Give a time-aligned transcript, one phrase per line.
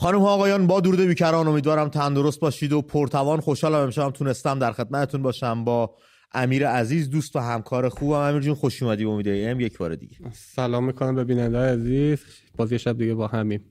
[0.00, 3.78] خانم ها آقایان با درود بیکران امیدوارم تندرست باشید و پرتوان خوشحالم.
[3.78, 5.94] امشب تونستم در خدمتتون باشم با
[6.32, 8.16] امیر عزیز دوست و همکار خوبم.
[8.16, 9.60] امیر جون خوش اومدی امید ام.
[9.60, 10.16] یک بار دیگه.
[10.32, 12.18] سلام می‌کنم به بیننده عزیز.
[12.56, 13.64] بازی شب دیگه با همیم.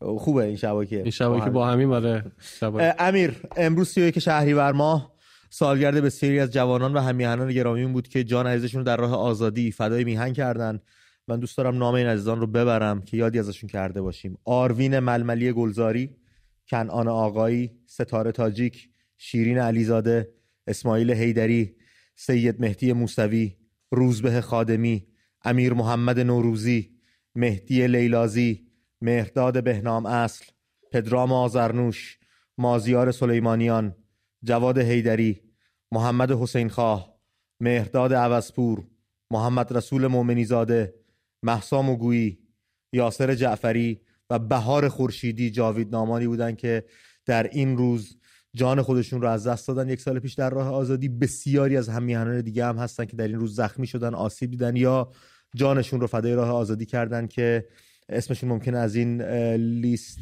[0.00, 0.96] خوبه این شبا که.
[0.96, 2.24] این شبا که با همیم آره.
[2.98, 5.12] امیر امروز 31 شهریور ماه.
[5.50, 9.70] سالگرد بسیاری از جوانان و همیهنان گرامیون بود که جان عزیزشون رو در راه آزادی
[9.70, 10.80] فدای میهن کردن.
[11.28, 14.38] من دوست دارم نام این عزیزان رو ببرم که یادی ازشون کرده باشیم.
[14.44, 16.16] آروین ململی گلزاری
[16.68, 20.32] کنعان آقایی ستاره تاجیک شیرین علیزاده
[20.66, 21.76] اسماعیل هیدری
[22.16, 23.56] سید مهدی موسوی
[23.90, 25.06] روزبه خادمی
[25.44, 26.90] امیر محمد نوروزی
[27.34, 28.66] مهدی لیلازی
[29.00, 30.44] مهرداد بهنام اصل
[30.92, 32.18] پدرام آزرنوش
[32.58, 33.96] مازیار سلیمانیان
[34.42, 35.40] جواد هیدری
[35.92, 37.14] محمد حسین خواه
[37.60, 38.84] مهرداد عوضپور
[39.30, 41.01] محمد رسول مومنیزاده
[41.42, 42.38] محسا مگویی
[42.92, 46.84] یاسر جعفری و بهار خورشیدی جاوید نامانی بودند که
[47.26, 48.18] در این روز
[48.54, 49.88] جان خودشون رو از دست دادن.
[49.88, 53.38] یک سال پیش در راه آزادی بسیاری از همیهنان دیگه هم هستن که در این
[53.38, 55.10] روز زخمی شدن آسیب دیدن یا
[55.54, 57.66] جانشون رو فدای راه آزادی کردن که
[58.08, 59.22] اسمشون ممکنه از این
[59.54, 60.18] لیست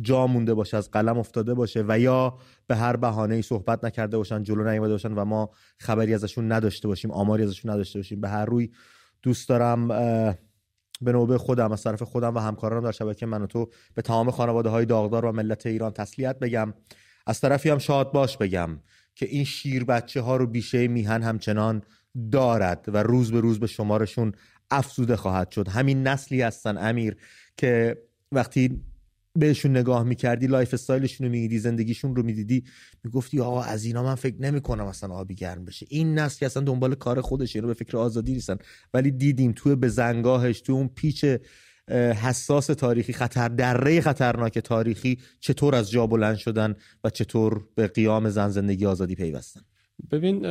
[0.00, 4.16] جا مونده باشه از قلم افتاده باشه و یا به هر بهانه ای صحبت نکرده
[4.16, 8.20] باشن جلو نیامده باشن و ما خبری ازشون نداشته باشیم آماری ازشون نداشته باشیم.
[8.20, 8.70] به هر روی
[9.22, 9.88] دوست دارم
[11.00, 14.30] به نوبه خودم از طرف خودم و همکارانم در شبکه من و تو به تمام
[14.30, 16.74] خانواده های داغدار و ملت ایران تسلیت بگم.
[17.26, 18.80] از طرفی هم شاد باش بگم
[19.14, 21.82] که این شیر بچه ها رو بیشه میهن همچنان
[22.32, 24.32] دارد و روز به روز به شمارشون
[24.70, 25.68] افزوده خواهد شد.
[25.68, 27.16] همین نسلی هستن امیر
[27.56, 28.80] که وقتی
[29.36, 32.64] بهشون نگاه می‌کردی lifestyle شون رو می‌دیدی زندگیشون رو می‌دیدی
[33.04, 35.86] می‌گفتی آقا از اینا من فکر نمی‌کنم اصلا آبی گرم بشه.
[35.88, 38.56] این نسل که اصلا دنبال کار خودش رو به فکر آزادی نیستن.
[38.94, 41.24] ولی دیدیم توی بزنگاهش تو اون پیچ
[42.22, 48.30] حساس تاریخی خطر دره خطرناک تاریخی چطور از جا بلند شدن و چطور به قیام
[48.30, 49.60] زن زندگی آزادی پیوستن.
[50.10, 50.46] ببین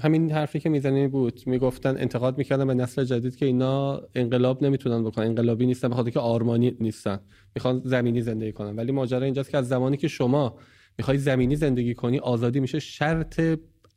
[0.00, 5.04] همین حرفی که می‌زنی بود می‌گفتن انتقاد می‌کردن به نسل جدید که اینا انقلاب نمی‌تونن
[5.04, 7.20] بکنن انقلابی نیستن بخاطر که آرمانی نیستن
[7.54, 8.76] می‌خوان زمینی زندگی کنن.
[8.76, 10.58] ولی ماجرا اینجاست که از زمانی که شما
[10.98, 13.40] می‌خوای زمینی زندگی کنی آزادی میشه شرط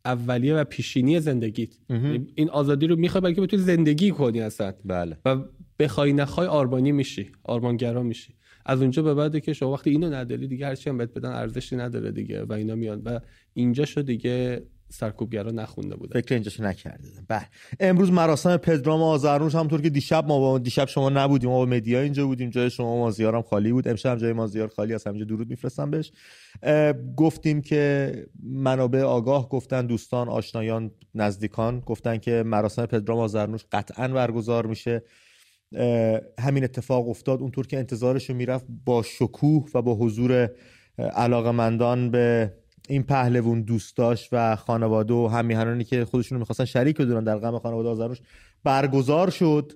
[0.05, 1.69] اولیه و پیشینی زندگیت.
[2.35, 4.73] این آزادی رو می‌خوای بلکه بتونی زندگی کنی اصلا.
[4.85, 5.17] بله.
[5.25, 5.37] و
[5.79, 8.33] بخوای نخوای آرمانی میشی آرمانگرا میشی.
[8.65, 11.75] از اونجا به بعد که شما وقتی اینو نداری دیگه هرچی هم بهت بدن ارزشی
[11.75, 13.19] نداره دیگه و اینا میان و
[13.53, 16.21] اینجا شو دیگه سرکوبگرا نخونده بودن.
[16.21, 17.45] فکر اینجاشو نکرده بله.
[17.79, 21.49] امروز مراسم پدرام آزرنوش همونطور که دیشب ما با دیشب شما نبودیم.
[21.49, 22.49] ما با مدیا اینجا بودیم.
[22.49, 23.87] جای شما مازیارم خالی بود.
[23.87, 25.07] امشب هم جای مازیار خالی هست.
[25.07, 26.11] همینجا درود میفرستم بهش.
[27.17, 28.11] گفتیم که
[28.43, 35.03] منابع آگاه گفتن دوستان آشنایان نزدیکان گفتن که مراسم پدرام آزرنوش قطعا برگزار میشه.
[36.39, 37.41] همین اتفاق افتاد.
[37.41, 40.49] اونطور که انتظارش می‌رفت با شکوه و با حضور
[40.97, 42.53] علاقمندان به
[42.89, 47.59] این پهلوون دوست داشت و خانواده و همیهنانی که خودشون می‌خواستن شریک بدونن در غم
[47.59, 48.21] خانواده آزرنوش
[48.63, 49.73] برگزار شد.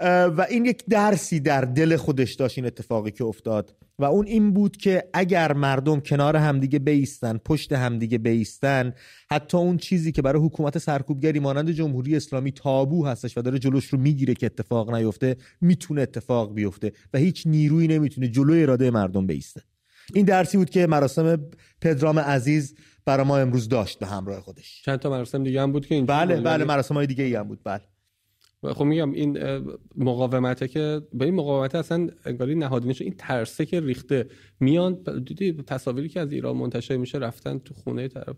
[0.00, 3.74] و این یک درسی در دل خودش داشت این اتفاقی که افتاد.
[3.98, 8.92] و اون این بود که اگر مردم کنار همدیگه بیستن پشت همدیگه بیستن
[9.30, 13.86] حتی اون چیزی که برای حکومت سرکوبگری مانند جمهوری اسلامی تابو هستش و داره جلوش
[13.86, 19.26] رو می‌گیره که اتفاق نیفته می‌تونه اتفاق بیفته و هیچ نیرویی نمی‌تونه جلوی اراده مردم
[19.26, 19.62] بیسته.
[20.14, 21.40] این درسی بود که مراسم
[21.80, 24.82] پدرام عزیز برای ما امروز داشت به همراه خودش.
[24.84, 27.48] چند تا مراسم دیگه هم بود که این بله بله مراسم های دیگه ای هم
[27.48, 27.60] بود.
[27.64, 27.80] بله.
[28.62, 29.38] خب میگم این
[29.96, 34.28] مقاومته که به این مقاومت اصلا انگاری نهادینش این ترسه که ریخته.
[34.60, 38.36] میان دیدی تصاویری که از ایران منتشر میشه رفتن تو خونه طرف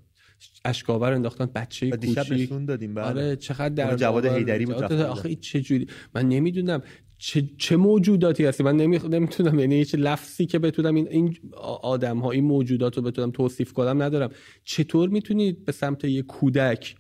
[0.65, 2.51] اشکاور انداختن بچه کوچیک.
[2.67, 3.05] دادیم بله.
[3.05, 6.83] آره چقدر در جواد هیدری بود آخه چه جوری؟ من نمی‌دونم
[7.19, 8.63] چه, چه موجوداتی هستی.
[8.63, 8.99] من نمی...
[9.11, 11.37] نمی‌تونم یعنی هیچ لفظی که بتونم این این
[11.83, 14.31] آدم ها این موجودات رو بتونم توصیف کنم ندارم.
[14.65, 16.97] چطور می‌تونید به سمت یه کودک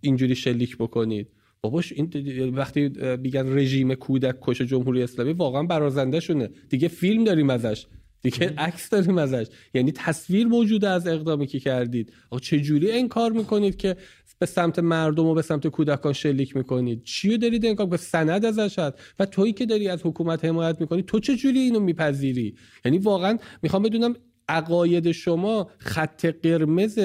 [0.00, 1.28] اینجوری شلیک بکنید؟
[1.60, 2.10] باباش این
[2.54, 2.90] وقتی
[3.22, 7.86] میگن رژیم کودک کش جمهوری اسلامی واقعا برازنده شونه دیگه فیلم داریم ازش.
[8.22, 9.46] دیگه عکس داریم ازش.
[9.74, 12.12] یعنی تصویر موجوده از اقدامی که کردید.
[12.30, 13.96] آقا چه جوری این کار می‌کنید که
[14.38, 18.78] به سمت مردم و به سمت کودکان شلیک می‌کنید؟ چی دارید انکار به سند ازش
[18.78, 18.98] هست.
[19.18, 22.54] و تویی که داری از حکومت حمایت می‌کنی تو چه جوری اینو میپذیری؟
[22.84, 24.14] یعنی واقعا می‌خوام بدونم
[24.48, 26.98] عقاید شما خط قرمز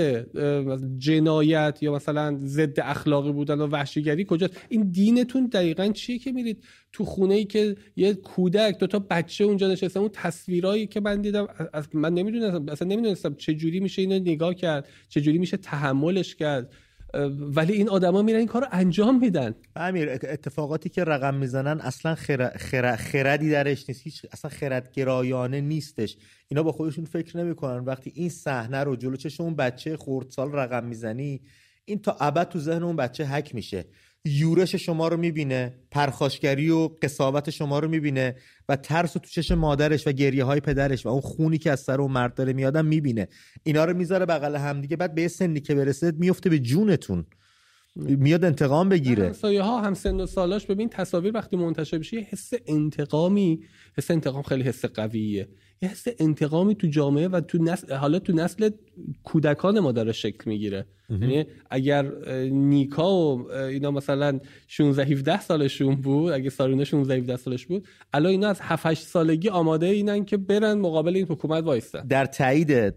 [0.98, 6.64] جنایت یا مثلا ضد اخلاقی بودن و وحشیگری کجاست؟ این دینتون دقیقا چیه که میرید
[6.92, 11.22] تو خونه ای که یه کودک دو تا بچه اونجا نشستن اون تصویرایی که من
[11.22, 11.48] دیدم
[11.94, 16.74] من نمی‌دونستم اصلا نمی‌دونستم چه جوری میشه اینو نگاه کرد چه جوری میشه تحملش کرد.
[17.40, 19.56] ولی این آدما میرن این کارو انجام میدن.
[19.76, 22.96] امیر اتفاقاتی که رقم می‌زنن اصلا خر...
[22.96, 24.02] خردی درش نیست.
[24.04, 26.18] هیچ اصلا خردگرایانه نیستش.
[26.48, 27.86] اینا با خودشون فکر نمی‌کنن.
[27.86, 31.42] وقتی این صحنه رو جلو چشم بچه خردسال رقم می‌زنی
[31.86, 33.86] این تا ابد تو ذهن اون بچه حک میشه.
[34.26, 38.36] یورش شما رو می‌بینه پرخاشگری و قصاوت شما رو می‌بینه
[38.70, 41.80] و ترس و تو چش مادرش و گریه های پدرش و اون خونی که از
[41.80, 43.28] سر اون مرد داره میادم می‌بینه.
[43.64, 47.26] اینا رو می‌ذاره بغل همدیگه بعد به یه سنی که برسه میفته به جونتون.
[47.96, 49.26] میاد انتقام بگیره.
[49.26, 50.66] همسایه ها هم سن و سالاش.
[50.66, 53.60] ببین تصاویر وقتی منتشر بشه یه حس انتقامی
[53.98, 55.48] حس انتقام خیلی حس قویه.
[55.82, 58.70] یه حس انتقامی تو جامعه و تو نسل حالا تو نسل
[59.24, 60.86] کودکان ما داره شکل می‌گیره.
[61.10, 62.12] یعنی اگر
[62.50, 68.32] نیکا و اینا مثلا 16 17 سالشون بود اگه سارینا 16 17 سالش بود الان
[68.32, 72.08] اینا از 7 8 سالگی آماده اینن که برن مقابل این حکومت وایستن.
[72.08, 72.96] در تایید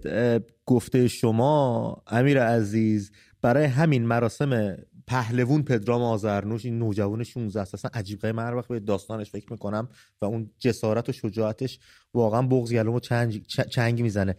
[0.67, 3.13] گفته شما امیر عزیز
[3.47, 4.77] برای همین مراسم
[5.07, 9.89] پهلوون پدرام آزرنوش این نوجوان 16 اصلا عجیب غیر من وقت به داستانش فکر می‌کنم
[10.21, 11.79] و اون جسارت و شجاعتش
[12.15, 14.37] واقعا بغض گلومو چنگ, چنگ می‌زنه.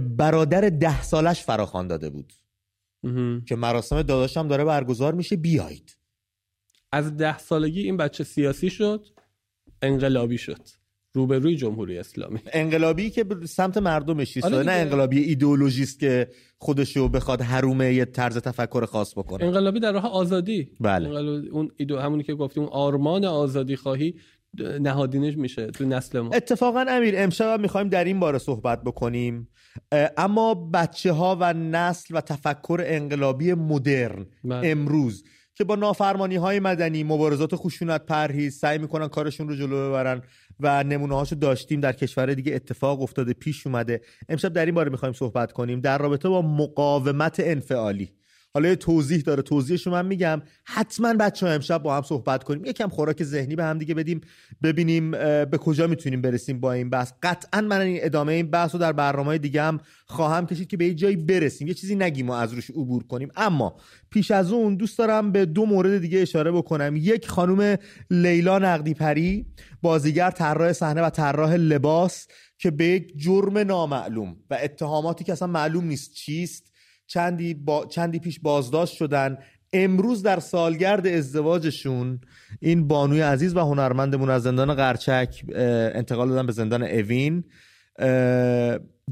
[0.00, 2.32] برادر ده سالش فراخوان داده بود.
[3.46, 5.36] که مراسم داداشم داره برگزار میشه.
[5.36, 5.96] بیایید.
[6.92, 9.06] از ده سالگی این بچه سیاسی شد
[9.82, 10.68] انقلابی شد.
[11.18, 12.38] روبروی جمهوری اسلامی.
[12.52, 16.28] انقلابی که سمت مردمش ایستاده آره نه انقلابی ایدئولوژیست که
[16.58, 19.44] خودشو بخواد حرومه یه طرز تفکر خاص بکنه.
[19.44, 20.70] انقلابی در راه آزادی.
[20.80, 21.08] بله.
[21.50, 24.14] اون ایدو همونی که گفتیم آرمان آزادی خواهی
[24.80, 26.30] نهادینش میشه تو نسل ما.
[26.34, 29.48] اتفاقا امیر امشب می‌خوایم در این باره صحبت بکنیم.
[30.16, 34.68] اما بچه ها و نسل و تفکر انقلابی مدرن بله.
[34.68, 35.24] امروز
[35.58, 40.22] که با نافرمانی های مدنی مبارزات خشونت پرهیز سعی می‌کنن کارشون رو جلو ببرن
[40.60, 44.00] و نمونه هاشو داشتیم در کشور دیگه اتفاق افتاده پیش اومده.
[44.28, 45.80] امشب در این باره می‌خوایم صحبت کنیم.
[45.80, 48.17] در رابطه با مقاومت انفعالی.
[48.54, 49.42] حالا یه توضیح داره.
[49.42, 50.42] توضیحش رو من میگم.
[50.64, 52.64] حتما بچه ها امشب با هم صحبت کنیم.
[52.64, 54.20] یکم خوراک ذهنی به هم دیگه بدیم.
[54.62, 55.10] ببینیم
[55.44, 57.12] به کجا می‌تونیم برسیم با این بحث.
[57.22, 60.84] قطعا من این ادامه این بحث رو در برنامه دیگه هم خواهم کشید که به
[60.84, 61.68] یه جایی برسیم.
[61.68, 63.28] یه چیزی نگیم و از روش عبور کنیم.
[63.36, 63.76] اما
[64.10, 66.96] پیش از اون دوست دارم به دو مورد دیگه اشاره بکنم.
[66.96, 67.76] یک خانم
[68.10, 69.46] لیلا نقدی پری
[69.82, 72.26] بازیگر طراح صحنه و طراح لباس
[72.58, 76.72] که به یک جرم نامعلوم و اتهاماتی که اصلا معلوم نیست چیست
[77.08, 77.86] چندی, با...
[77.86, 79.38] چندی پیش بازداشت شدن.
[79.72, 82.20] امروز در سالگرد ازدواجشون
[82.60, 85.44] این بانوی عزیز و هنرمندمون از زندان قرچک
[85.94, 87.44] انتقال دادن به زندان اوین.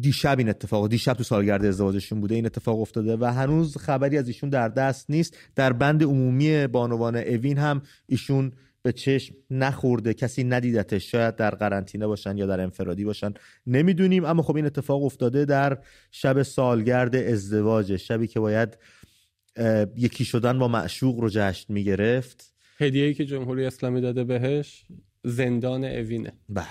[0.01, 4.29] دیشب این اتفاق دیشب تو سالگرد ازدواجشون بوده این اتفاق افتاده و هنوز خبری از
[4.29, 5.37] ایشون در دست نیست.
[5.55, 8.53] در بند عمومی بانوان اوین هم ایشون
[8.87, 11.11] به چشم نخورده کسی ندیدتش.
[11.11, 13.35] شاید در قرنطینه باشن یا در انفرادی باشن.
[13.67, 15.79] نمی‌دونیم اما خب این اتفاق افتاده در
[16.11, 18.79] شب سالگرد ازدواج شبی که باید
[19.97, 22.55] یکی شدن با معشوق رو جشن می‌گرفت.
[22.79, 24.87] هدیه‌ای که جمهوری اسلامی داده بهش
[25.25, 26.33] زندان اوینه.
[26.49, 26.67] بله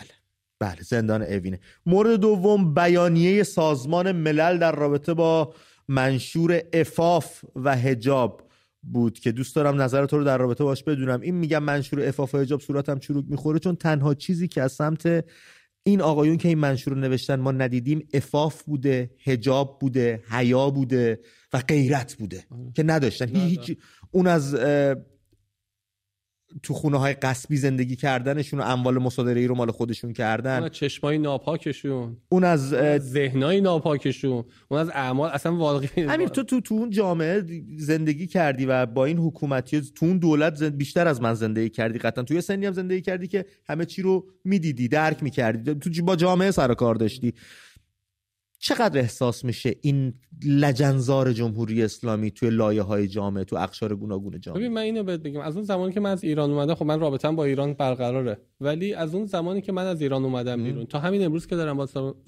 [0.60, 1.60] بله زندان اوینه.
[1.86, 5.54] مورد دوم بیانیه سازمان ملل در رابطه با
[5.88, 8.45] منشور افاف و هجاب
[8.94, 11.22] بود که دوست دارم نظر تو رو در رابطه باش بدونم.
[11.22, 15.26] این میگم منشور افاف و حجاب صورتم چروک می‌خوره چون تنها چیزی که از سمت
[15.84, 21.20] این آقایون که این منشور رو نوشتن ما ندیدیم افاف بوده هجاب بوده حیا بوده
[21.54, 22.72] و غیرت بوده آره.
[22.76, 23.36] که نداشتن.
[23.36, 23.78] هیچ
[24.12, 24.56] اون از
[26.64, 30.60] تو خونه های قصبی زندگی کردنشون و اموال مصادره ای رو مال خودشون کردن.
[30.60, 32.18] اون چشمای ناپاکشون.
[32.30, 32.70] اون از
[33.00, 34.44] ذهنای ناپاکشون.
[34.68, 37.44] اون از اعمال اصلا واقعی امیر تو تو تو اون جامعه
[37.78, 42.24] زندگی کردی و با این حکومتی تو اون دولت بیشتر از من زندگی کردی قطعا.
[42.24, 45.76] توی سنی هم زندگی کردی که همه چی رو می‌دیدی درک می‌کردی.
[45.76, 47.34] تو با جامعه سر کار داشتی.
[48.68, 50.14] چقدر احساس میشه این
[50.46, 55.20] لجنزار جمهوری اسلامی توی لایه های جامعه تو اقشار گوناگون جامعه؟ ببین من اینو بهت
[55.20, 58.38] بگم از اون زمانی که من از ایران اومدم خب من رابطم با ایران برقراره.
[58.62, 61.78] ولی از اون زمانی که من از ایران اومدم بیرون تا همین امروز که دارم
[61.78, 61.86] با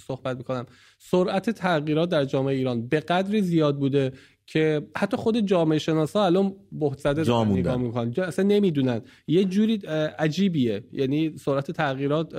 [0.08, 0.66] صحبت می‌کنم
[1.00, 4.12] سرعت تغییرات در جامعه ایران به قدری زیاد بوده
[4.50, 8.14] که حتی خود جامعه شناسا الان بهت زده نگاه می‌کنن.
[8.18, 9.02] اصلا نمی‌دونن.
[9.28, 9.76] یه جوری
[10.20, 10.84] عجیبیه.
[10.92, 12.34] یعنی سرعت تغییرات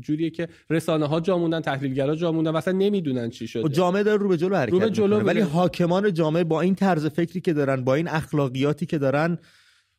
[0.00, 3.68] جوریه که رسانه ها جا موندن تحلیلگرا جا موندن اصلا نمی‌دونن چی شده.
[3.68, 7.06] جامعه داره رو به جلو حرکت رو به جلو ولی حاکمان جامعه با این طرز
[7.06, 9.38] فکری که دارن با این اخلاقیاتی که دارن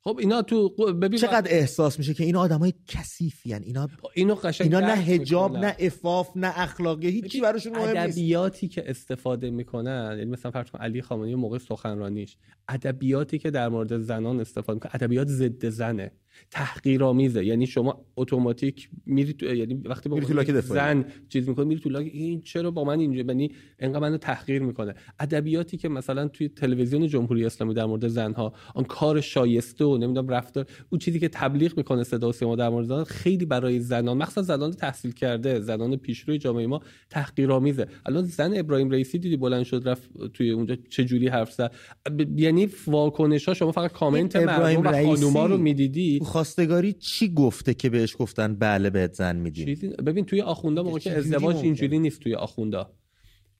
[0.03, 4.87] خب اینا تو ببین چقدر احساس میشه که اینا آدمای کثیفی اینا اینو قشنگ اینا
[4.87, 5.57] نه حجاب.
[5.57, 7.97] نه افاف نه اخلاقی هیچی براشون مهم نیست.
[7.97, 12.37] ادبیاتی که استفاده می‌کنن یعنی مثلا فرض کن علی خامنه‌ای موقع سخنرانیش
[12.69, 16.11] ادبیاتی که در مورد زنان استفاده می‌کنه ادبیات ضد زنه
[16.51, 17.45] تحقیرآمیزه.
[17.45, 20.79] یعنی شما اتوماتیک میری تو یعنی وقتی با میری تو لاک دفاعی.
[20.79, 24.61] زن چیز می‌کنه میری تو لاک این چرا با من اینجا؟ یعنی انقدر منو تحقیر
[24.61, 24.95] می‌کنه.
[25.19, 30.27] ادبیاتی که مثلا توی تلویزیون جمهوری اسلامی در مورد زنها آن کار شایسته و نمی‌دونم
[30.27, 34.17] رفتار اون چیزی که تبلیغ می‌کنه صدا و سیما در مورد زنان خیلی برای زنان
[34.17, 37.87] مخصوصا زنان تحصیل کرده زنان پیشروی جامعه ما تحقیرآمیزه.
[38.05, 41.71] الان زن ابراهیم رئیسی دیدی بلند شد رفت توی اونجا چه جوری حرف زد؟
[42.17, 47.33] ب- یعنی واکنش ها شما فقط کامنت مردم ابراهیم و خانوما رو می‌دیدی؟ خواستگاری چی
[47.33, 51.99] گفته که بهش گفتن بله بهت زن چیزی ببین توی آخوندا موقع که ازدواج؟ اینجوری
[51.99, 52.93] نیست توی آخوندا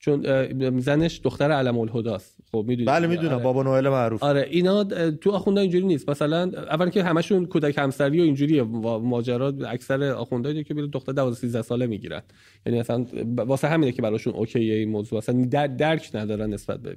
[0.04, 2.36] چون زنش دختر علم الهداست.
[2.52, 3.34] خب می‌دونی بله می‌دونم.
[3.34, 3.42] آره.
[3.44, 4.22] بابا نوئل معروف.
[4.22, 6.08] آره اینا تو آخوندا اینجوری نیست.
[6.10, 8.62] مثلا اول که همشون کودک همسری و اینجوریه.
[8.62, 12.22] ماجرا اکثر آخوندایی که میره دختر 12 13 ساله می‌گیرن.
[12.66, 15.18] یعنی مثلا ب- واسه همینه که براشون اوکیه این موضوع.
[15.18, 16.96] اصلا در درک ندارن نسبت به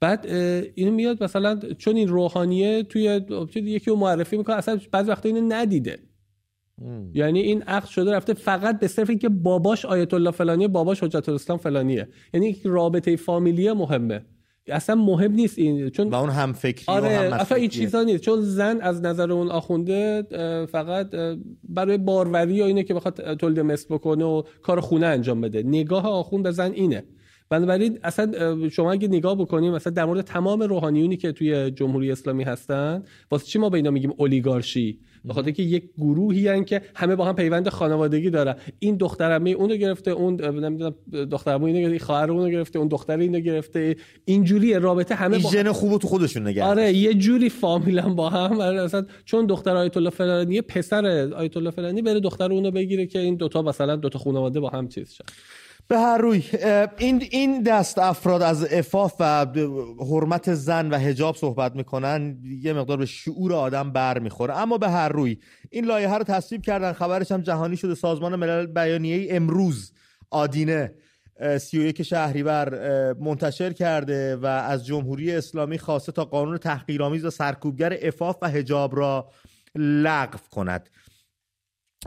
[0.00, 0.26] بعد
[0.74, 3.20] اینو میاد مثلا چون این روحانیه توی
[3.52, 5.98] توی یکی رو معرفی می‌کنه اصلا بعضی وقتا اینو ندیده.
[7.14, 11.28] یعنی این عقد شده رفته فقط به صرف اینکه باباش آیت الله فلانیه باباش حجت
[11.28, 12.08] الاسلام فلانیه.
[12.34, 14.24] یعنی یک رابطه فامیلی مهمه.
[14.66, 17.68] اصلا مهم نیست این چون و اون هم فکری و آره هم اصلا این.
[17.68, 18.22] چیزا نیست.
[18.22, 20.22] چون زن از نظر اون آخونده
[20.72, 21.10] فقط
[21.68, 25.62] برای باروری یا اینه که بخواد تولید مثل بکنه و کار خونه انجام بده.
[25.62, 27.04] نگاه آخوند به زن اینه.
[27.58, 32.44] بنابراین اصلا شما اگه نگاه بکنیم مثلا در مورد تمام روحانیونی که توی جمهوری اسلامی
[32.44, 36.82] هستن واسه چی ما به اینا میگیم اولیگارشی؟ به خاطر که یک گروهی هن که
[36.94, 38.54] همه با هم پیوند خانوادگی دارن.
[38.78, 40.94] این دخترمه اونو گرفته اون نمی‌دونم
[41.30, 43.96] دخترمه اینو گرفته خواهر اونو گرفته اون دختر اینو گرفته.
[44.24, 48.28] اینجوری رابطه همه این با ژن خوبو تو خودشون نگه آره یه جوری فامیلا با
[48.28, 48.60] هم.
[48.60, 51.06] آره، اصلا چون دختر آیت الله فلانی پسر
[51.36, 54.88] آیت الله فلانی بره دختر اونو بگیره که این دوتا مثلا دوتا خانواده با هم
[54.88, 55.24] چیز شد
[55.88, 56.42] به هر روی
[56.98, 59.46] این این دست افراد از افاف و
[60.10, 64.58] حرمت زن و حجاب صحبت می‌کنن یه مقدار به شعور آدم بر می‌خوره.
[64.58, 65.38] اما به هر روی
[65.70, 67.94] این لایحه رو تصویب کردن خبرش هم جهانی شده.
[67.94, 69.92] سازمان ملل بیانیه امروز
[70.30, 70.94] آدینه
[71.40, 77.98] اه، 31 شهریور منتشر کرده و از جمهوری اسلامی خواسته تا قانون تحقیرآمیز و سرکوبگر
[78.02, 79.30] افاف و حجاب را
[79.76, 80.90] لغو کند.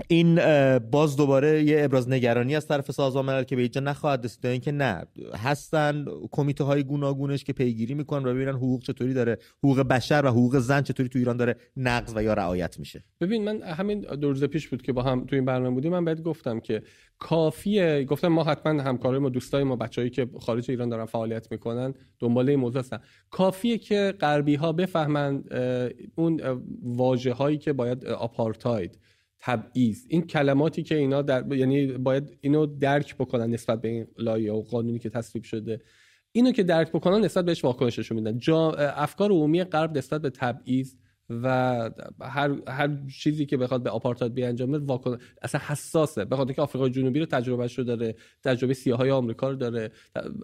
[0.07, 0.39] این
[0.79, 4.49] باز دوباره یه ابراز نگرانی از طرف سازمان ملل که به اینجا نخواهد رسید تا
[4.49, 5.03] اینکه نه
[5.35, 10.29] هستن کمیته های گوناگونش که پیگیری می‌کنن و ببینن حقوق چطوری داره حقوق بشر و
[10.29, 13.03] حقوق زن چطوری تو ایران داره نقض و یا رعایت میشه.
[13.21, 16.05] ببین من همین دو روز پیش بود که با هم تو این برنامه بودیم من
[16.05, 16.81] بهت گفتم که
[17.19, 18.03] کافیه.
[18.03, 22.49] گفتم ما حتما همکارای ما دوستای ما بچه‌ای که خارج ایران دارن فعالیت می‌کنن دنبال
[22.49, 22.99] این موضوع هستن.
[23.29, 25.43] کافیه که غربی ها بفهمن
[26.15, 26.41] اون
[26.83, 28.97] واژه هایی که باید آپارتاید.
[29.39, 30.05] تبعیض.
[30.09, 34.61] این کلماتی که اینا در یعنی باید اینو درک بکنن نسبت به این لایه و
[34.61, 35.81] قانونی که تصویب شده.
[36.31, 38.37] اینو که درک بکنن نسبت بهش واکنششون میدن.
[38.37, 40.93] جا افکار عمومی غرب نسبت به تبعیض
[41.29, 41.89] و
[42.21, 42.89] هر هر
[43.19, 46.25] چیزی که بخواد به آپارتاید بیانجامه واکن اصلا حساسه.
[46.25, 49.91] به خاطر که آفریقای جنوبی رو تجربهش رو داره تجربه سیاهای آمریکا رو داره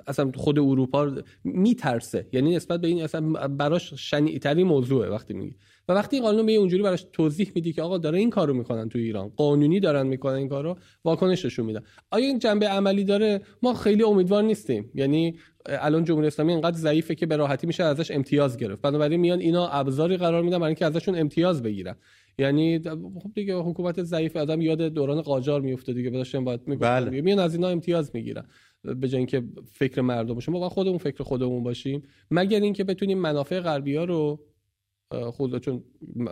[0.07, 2.27] اصلا خود اروپا رو میترسه.
[2.31, 5.55] یعنی نسبت به این اصلا براش شنیعترین موضوعه وقتی میگه.
[5.87, 8.89] و وقتی این قانون به اونجوری براش توضیح میدی که آقا داره این کارو می‌کنن
[8.89, 11.81] تو ایران قانونی دارن می‌کنن این کارو واکنششون میدن.
[12.11, 14.91] آیا این جنبه عملی داره؟ ما خیلی امیدوار نیستیم.
[14.95, 15.35] یعنی
[15.65, 18.81] الان جمهوری اسلامی انقدر ضعیفه که به راحتی میشه ازش امتیاز گرفت.
[18.81, 21.95] بنابراین میان اینا ابزاری قرار میدن برای اینکه ازشون امتیاز بگیرن.
[22.37, 22.79] یعنی
[23.23, 26.09] خب دیگه حکومت ضعیف آدم یاد دوران قاجار میفته دیگه.
[26.09, 27.21] داشتن باید می‌گفتن بله.
[27.21, 28.45] میان از اینا امتیاز می‌گیرن.
[28.83, 32.03] به جای اینکه فکر مردم باشه ما باید خودمون فکر خودمون باشیم.
[32.31, 34.39] مگر اینکه بتونیم منافع غربی ها رو
[35.31, 35.83] خود چون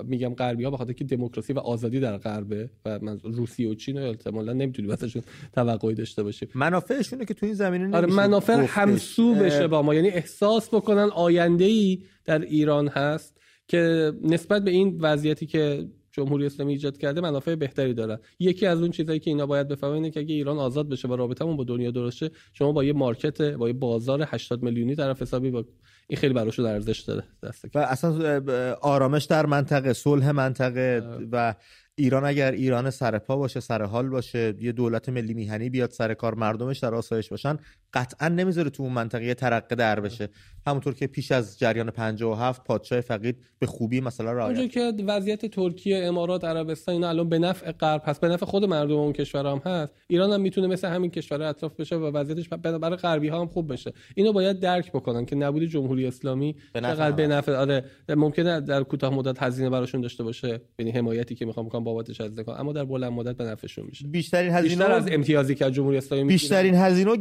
[0.03, 3.97] میگم غربی ها بخاطر که دموکراسی و آزادی در غربه و من روسیه و چین
[3.97, 5.21] احتمالاً نمی‌تونیم واسهشون
[5.53, 8.65] توقعی داشته باشیم منافعشونه که تو این زمینه آره منافع.
[8.67, 9.95] همسو بشه با ما.
[9.95, 16.45] یعنی احساس بکنن آینده ای در ایران هست که نسبت به این وضعیتی که جمهوری
[16.45, 18.17] اسلامی ایجاد کرده منافع بهتری دارن.
[18.39, 21.15] یکی از اون چیزایی که اینا باید بفهمن اینه که اگه ایران آزاد بشه و
[21.15, 25.21] رابطمون با دنیا درست شه شما با یه مارکت با یه بازار 80 میلیونی طرف
[25.21, 25.65] حسابی با
[26.07, 28.41] این خیلی براشون ارزش داره دست و اصلا
[28.81, 31.55] آرامش در منطقه صلح منطقه و
[31.95, 36.35] ایران اگر ایران سرپا باشه سر حال باشه یه دولت ملی میهنی بیاد سر کار
[36.35, 37.57] مردمش در آسایش باشن
[37.93, 40.29] قطعا نمی‌ذاره تو اون منطقه ترقه در بشه.
[40.67, 45.45] همونطور که پیش از جریان 57 پادشاه فقید به خوبی مثلا رعایت اونجا که وضعیت
[45.45, 49.45] ترکیه امارات عربستان اینا الان به نفع غرب پس به نفع خود مردم اون کشور
[49.45, 49.93] هم هست.
[50.07, 53.73] ایران هم می‌تونه مثل همین کشور اطراف بشه و وضعیتش برای غربی ها هم خوب
[53.73, 53.93] بشه.
[54.15, 59.13] اینو باید درک بکنن که نبود جمهوری اسلامی چقدر به نفع آره ممکنه در کوتاه
[59.13, 63.11] مدت هزینه براشون داشته باشه یعنی حمایتی که می‌خوام بکنم بابتش از اما در بلند
[63.11, 64.07] مدت به نفعشون میشه.
[64.07, 67.15] بیشترین هزینه بیشتر از امتیازی که از جمهوری اسلامی بیشترین هزینه و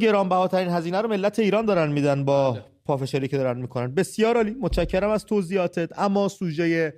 [0.60, 2.64] گرانبهاترین هزینه رو ملت ایران دارن میدن با بله.
[2.84, 3.94] پافشاری که دارن می‌کنن.
[3.94, 4.56] بسیار عالی.
[4.60, 5.98] متشکرم از توضیحاتت.
[5.98, 6.94] اما سوژه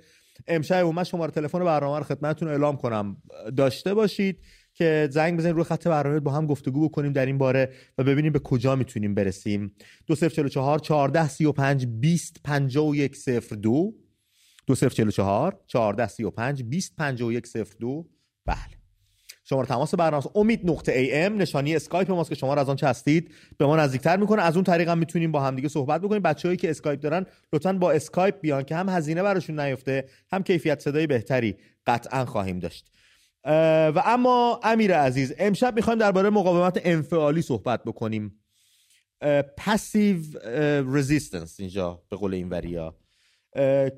[0.47, 3.17] امشب من شماره تلفن برنامه رو خدمتتون اعلام کنم.
[3.57, 4.39] داشته باشید
[4.73, 8.33] که زنگ بزنید روی خط برنامه با هم گفتگو بکنیم در این باره و ببینیم
[8.33, 9.75] به کجا می‌تونیم برسیم.
[10.07, 13.15] 2044 14 35 20 51
[13.61, 13.93] 02
[14.67, 17.47] 2044 14 35 20 51
[17.79, 18.05] 02
[18.45, 18.82] بله.
[19.53, 23.31] شماره تماس برنامه امید نقطه ام نشانی اسکایپ ماست که شما را از آنچه هستید
[23.57, 24.41] به ما نزدیکتر می‌کنه.
[24.41, 26.21] از اون طریق هم می‌تونیم با همدیگه صحبت بکنیم.
[26.21, 30.79] بچه‌هایی که اسکایپ دارن لطفا با اسکایپ بیان که هم هزینه براشون نیفته هم کیفیت
[30.79, 31.55] صدای بهتری
[31.87, 32.91] قطعا خواهیم داشت.
[33.45, 38.39] و اما امیر عزیز امشب می‌خوایم درباره مقاومت انفعالی صحبت بکنیم.
[39.57, 40.17] passive
[40.93, 42.95] resistance اینجا به قول این وریا.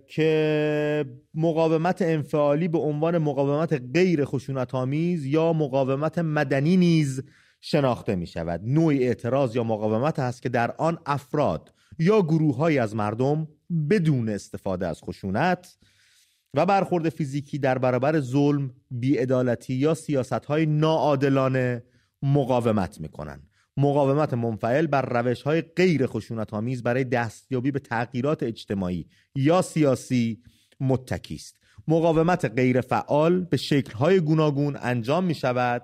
[0.08, 7.24] که مقاومت انفعالی به عنوان مقاومت غیر خشونت آمیز یا مقاومت مدنی نیز
[7.62, 12.80] شناخته می شود نوع اعتراض یا مقاومت است که در آن افراد یا گروه های
[12.80, 13.48] از مردم
[13.90, 15.78] بدون استفاده از خشونت
[16.54, 21.84] و برخورد فیزیکی در برابر ظلم، بیعدالتی یا سیاست های ناعادلانه
[22.22, 23.50] مقاومت می کنند.
[23.78, 30.42] مقاومت منفعل بر روش های غیر خشونت آمیز برای دستیابی به تغییرات اجتماعی یا سیاسی
[30.80, 31.56] متکی است.
[31.88, 35.82] مقاومت غیر فعال به شکل های گوناگون انجام می شود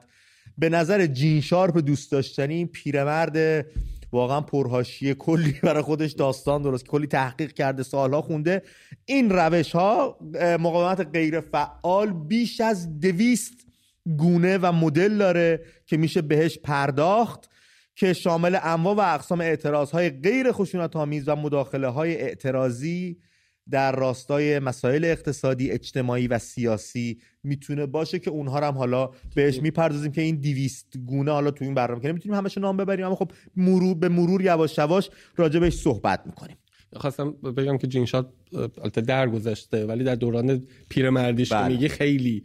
[0.57, 3.65] به نظر جین شارپ دوست داشتنی پیرمرد
[4.11, 8.61] واقعا پرهاشیه کلی برای خودش داستان درست کلی تحقیق کرده سالها خونده.
[9.05, 10.19] این روش ها
[10.59, 13.53] مقاومت غیر فعال بیش از دویست
[14.17, 17.49] گونه و مدل داره که میشه بهش پرداخت.
[18.01, 23.17] که شامل انواع و اقسام اعتراض های غیر خشونت آمیز و مداخله های اعتراضی
[23.69, 30.11] در راستای مسائل اقتصادی اجتماعی و سیاسی می‌تونه باشه که اونها هم حالا بهش می‌پردازیم
[30.11, 33.05] که این دیویست گونه حالا تو این برنامه کنیم می‌تونیم همش نام ببریم.
[33.05, 36.57] اما خب مرور به مرور یواش یواش راجع بهش صحبت می‌کنیم.
[36.95, 41.67] خواستم بگم که جینشات البته درگذشته ولی در دوران پیرمردیش که بله.
[41.67, 42.43] میگه خیلی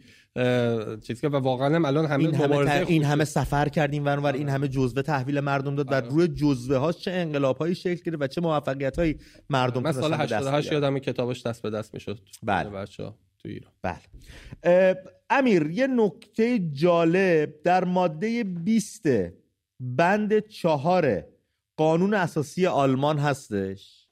[1.01, 4.33] چیزی که و واقعا هم الان همه این همه, این همه سفر کردیم و ور
[4.33, 6.07] این همه جزوه تحویل مردم داد و آره.
[6.09, 9.17] روی جزوه ها چه انقلاب هایی شکل گرفت و چه موفقیت هایی
[9.49, 12.19] مردم من سال 88 یادم کتابش دست به دست می‌شد.
[12.43, 12.69] بله.
[12.69, 13.71] بچه‌ها تو ایران.
[13.81, 14.95] بله.
[15.29, 19.03] امیر یه نکته جالب در ماده 20
[19.79, 21.23] بند چهار
[21.77, 24.07] قانون اساسی آلمان هستش.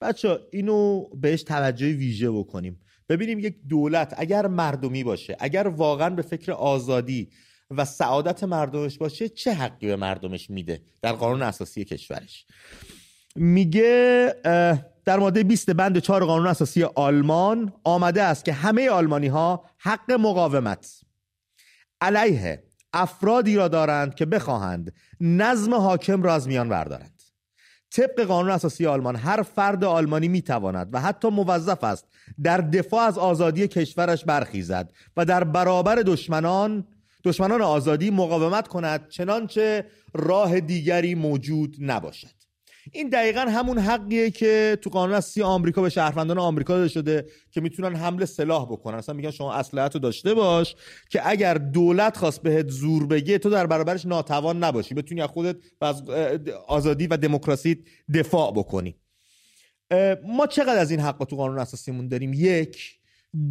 [0.00, 2.80] بچه اینو بهش توجه ویژه بکنیم.
[3.12, 7.28] ببینیم یک دولت اگر مردمی باشه اگر واقعا به فکر آزادی
[7.70, 12.46] و سعادت مردمش باشه چه حقی به مردمش میده در قانون اساسی کشورش؟
[13.36, 14.34] میگه
[15.04, 20.12] در ماده 20 بند 4 قانون اساسی آلمان آمده است که همه آلمانی ها حق
[20.12, 21.00] مقاومت
[22.00, 27.11] علیه افرادی را دارند که بخواهند نظم حاکم را از میان بردارند.
[27.92, 32.06] طبق قانون اساسی آلمان هر فرد آلمانی می‌تواند و حتی موظف است
[32.42, 36.86] در دفاع از آزادی کشورش برخیزد و در برابر دشمنان
[37.24, 42.41] دشمنان آزادی مقاومت کند چنانچه راه دیگری موجود نباشد.
[42.92, 47.60] این دقیقا همون حقیه که تو قانون اساسی آمریکا به شهروندان آمریکا داده شده که
[47.60, 48.98] می‌تونن حمله سلاح بکنن.
[48.98, 50.74] اصلا میگن شما اسلحه رو داشته باش
[51.10, 54.94] که اگر دولت خواست بهت زور بگه تو در برابرش ناتوان نباشی.
[54.94, 56.02] بتونی از خودت و از
[56.66, 58.96] آزادی و دموکراسی دفاع بکنی.
[60.26, 62.98] ما چقدر از این حق تو قانون اساسیمون داریم؟ یک.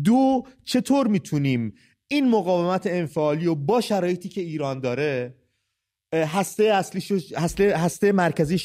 [0.04, 1.74] دو چطور می‌تونیم
[2.08, 5.36] این مقاومت انفعالی و با شرایطی که ایران داره
[6.14, 8.58] هسته اصلی هسته, هسته مرکزی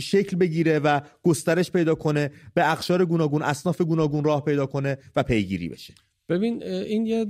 [0.00, 5.22] شکل بگیره و گسترش پیدا کنه به اقشار گوناگون اصناف گوناگون راه پیدا کنه و
[5.22, 5.94] پیگیری بشه.
[6.28, 7.26] ببین این یه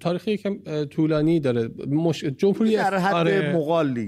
[0.00, 1.68] تاریخی یکم طولانی داره.
[1.86, 2.24] مش...
[2.24, 3.52] جمهوری در حد آره...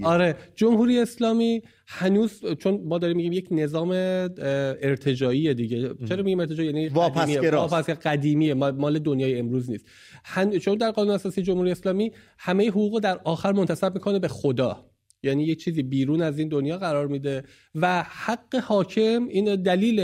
[0.05, 0.37] آره.
[0.55, 5.91] جمهوری اسلامی هنوز چون ما داریم میگیم یک نظام ارتجایی دیگه.
[6.09, 8.55] چرا میگیم ارتجایی یعنی واپس قدیمیه.
[8.55, 9.87] مال دنیای امروز نیست.
[10.25, 10.59] هن...
[10.59, 14.91] چون در قانون اساسی جمهوری اسلامی همه حقوق در آخر منتسب می‌کنه به خدا.
[15.27, 19.99] یعنی یه چیزی بیرون از این دنیا قرار میده و حق حاکم این دلیل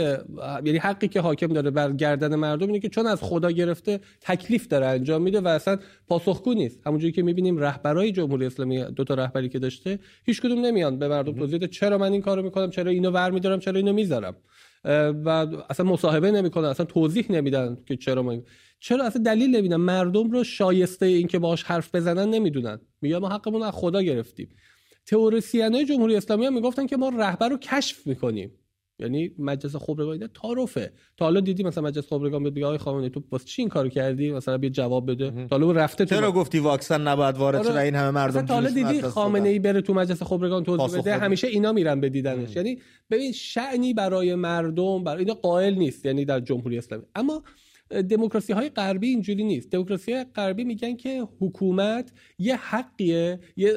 [0.65, 4.67] یعنی حقی که حاکم داره بر گردن مردم اینه که چون از خدا گرفته تکلیف
[4.67, 6.87] داره انجام میده و اصلا پاسخگو نیست.
[6.87, 11.07] همونجوری که می‌بینیم رهبرای جمهوری اسلامی دو تا رهبری که داشته هیچ کدوم نمیان به
[11.07, 14.35] مردم توضیح چرا من این کارو می‌کنم چرا اینو ور میدارم چرا اینو می‌ذارم.
[15.25, 15.29] و
[15.69, 18.35] اصلا مصاحبه نمی‌کنن اصلا توضیح نمیدن که چرا ما
[18.79, 22.79] چرا اصلا دلیل نمیدن مردم رو شایسته این که باهاش حرف بزنن نمی‌دونن.
[23.01, 24.49] میگن ما حقمون از خدا گرفتیم.
[25.05, 28.51] تئوریسینای جمهوری اسلامی هم می‌گفتن که ما رهبر رو کشف می‌کنیم.
[28.99, 30.93] یعنی مجلس خبرگان اینا تعارفه.
[31.17, 34.31] تا حالا دیدی مثلا مجلس خبرگان بگه آقای خامنه‌ای تو واسه چی این کارو کردی؟
[34.31, 35.31] مثلا بیا جواب بده.
[35.31, 37.81] تا حالا رفته تو چرا گفتی واکسن نباید وارد شه آره.
[37.81, 41.47] این همه مردم تا حالا دیدی خامنه ای بره تو مجلس خبرگان توضیح بده همیشه
[41.47, 42.55] اینا میرن به دیدنش.
[42.55, 42.79] یعنی
[43.11, 47.03] ببین شعنی برای مردم برای اینا قائل نیست یعنی در جمهوری اسلامی.
[47.15, 47.43] اما
[48.01, 49.69] دموکراسی های غربی اینجوری نیست.
[49.69, 53.73] دموکراسی های غربی میگن که حکومت یه حقیه یه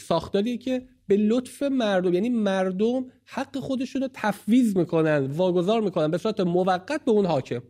[0.00, 6.18] ساختاریه که به لطف مردم یعنی مردم حق خودشون رو تفویض می‌کنن واگذار می‌کنن به
[6.18, 7.62] صورت موقت به اون حاکم.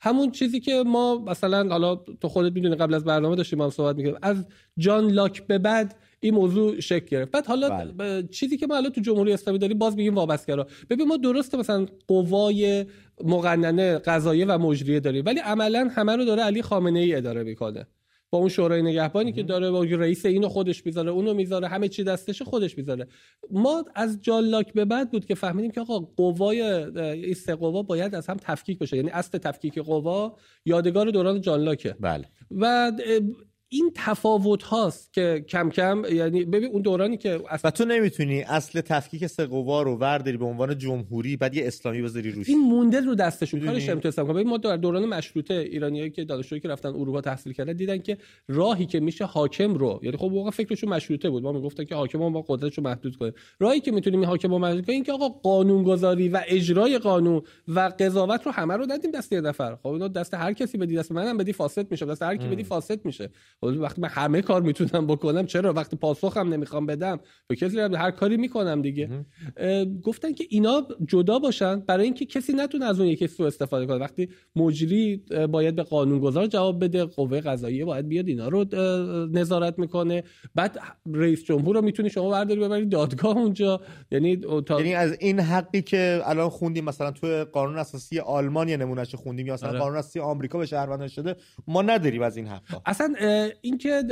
[0.00, 3.96] همون چیزی که ما مثلا حالا تو خودت می‌دونی قبل از برنامه داشتیم ما صحبت
[3.96, 4.18] می‌کردیم.
[4.22, 4.46] از
[4.78, 7.30] جان لاک به بعد این موضوع شکل گرفت.
[7.30, 8.22] بعد حالا بله.
[8.22, 10.66] چیزی که ما الان تو جمهوری اسلامی داریم باز میگیم وابستگرا.
[10.90, 12.86] ببین ما درسته مثلا قوای
[13.24, 17.86] مقننه قضاییه و مجریه داریم ولی عملا همه رو داره علی خامنه ای اداره می‌کنه.
[18.30, 22.04] با اون شورای نگهبانی که داره با رئیس اینو خودش می‌ذاره اونو می‌ذاره همه چی
[22.04, 23.06] دستش خودش می‌ذاره.
[23.50, 28.14] ما از جالاک به بعد بود که فهمیدیم که آقا قوای این سه قوا باید
[28.14, 28.96] از هم تفکیک بشه.
[28.96, 32.24] یعنی اصل تفکیک قوا یادگار دوران جالاکه بله.
[32.50, 32.92] و
[33.74, 37.68] این تفاوت هاست که کم کم یعنی ببین اون دورانی که اصلا...
[37.68, 42.02] و تو نمی‌تونی اصل تفکیک سه قوا رو ورداری به عنوان جمهوری بعد یه اسلامی
[42.02, 42.48] بذاری روش.
[42.48, 43.60] این مونده رو دستشون.
[43.60, 47.72] کارش نمی‌تونستم کنم ما در دوران مشروطه ایرانیایی که دانشجویی که رفتن اروپا تحصیل کردن
[47.72, 51.42] دیدن که راهی که میشه حاکم رو یعنی خب واقعا فکرشون مشروطه بود.
[51.42, 53.32] ما می‌گفتن که حاکم ما قدرتش رو محدود کنه.
[53.60, 58.46] راهی که می‌تونیم حاکم رو محدود کنیم که آقا قانونگذاری و اجرای قانون و قضاوت
[58.46, 59.76] رو همه رو ندیم دست یه نفر.
[59.76, 62.64] خب اینا دست هر کسی بدی دست منم بدی فاسد میشه دست هر کی بدی
[62.64, 63.30] فاسد میشه.
[63.62, 68.36] وقتی من همه کار می‌تونم بکنم چرا؟ وقتی پاسخم نمی‌خوام بدم به کسی هر کاری
[68.36, 69.24] می‌کنم دیگه.
[70.02, 73.96] گفتن که اینا جدا باشن برای اینکه کسی نتونه از اون یکی سو استفاده کنه.
[73.96, 78.64] وقتی مجری باید به قانونگذار جواب بده قوه قضاییه باید بیاد اینا رو
[79.32, 80.22] نظارت می‌کنه.
[80.54, 80.78] بعد
[81.14, 83.80] رئیس جمهور رو می‌تونی شما برداری ببری دادگاه اونجا.
[84.10, 84.80] یعنی تا...
[84.80, 89.46] یعنی از این حقی که الان خوندیم مثلا تو قانون اساسی آلمان یه نمونهش خوندیم
[89.46, 89.78] یا مثلا آره.
[89.78, 92.82] قانون اساسی آمریکا به شهروندان شده ما نداریم از این حقا.
[92.86, 93.14] اصلا
[93.60, 94.02] اینکه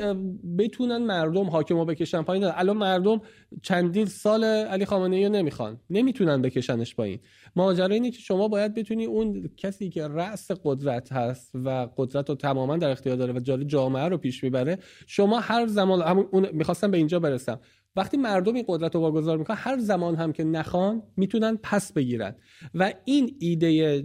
[0.59, 2.44] بتونن مردم حاکم رو بکشن پایین.
[2.44, 3.20] الان مردم
[3.62, 5.81] چندین سال علی خامنه ای نمی‌خوان.
[5.90, 7.18] نمی‌تونن بکشنش پایین.
[7.57, 12.35] ماجرا اینه که شما باید بتونی اون کسی که رأس قدرت هست و قدرت رو
[12.35, 16.46] تماما در اختیار داره و جاری جامعه رو پیش می‌بره شما هر زمان همون اون
[16.53, 17.61] می‌خواستم به اینجا برسم.
[17.96, 22.35] وقتی مردم این قدرت رو واگذار می‌کنن هر زمان هم که نخوان می‌تونن پس بگیرن.
[22.74, 24.05] و این ایده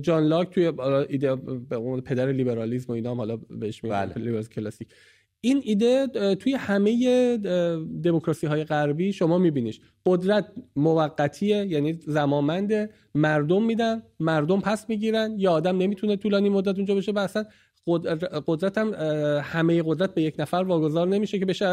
[0.00, 0.72] جان لاک توی
[1.08, 4.42] ایده به پدر لیبرالیسم و اینا حالا بهش میگن بله.
[4.42, 4.88] کلاسیک.
[5.40, 7.36] این ایده توی همه
[8.02, 9.80] دموکراسی های غربی شما میبینیش.
[10.06, 12.90] قدرت موقتیه یعنی زمانمنده.
[13.14, 15.34] مردم میدن مردم پس می‌گیرن.
[15.38, 17.44] یا آدم نمی‌تونه طولانی مدت اونجا بشه و اصلا
[18.46, 18.94] قدرت هم
[19.42, 21.64] همه قدرت به یک نفر واگذار نمیشه که بشه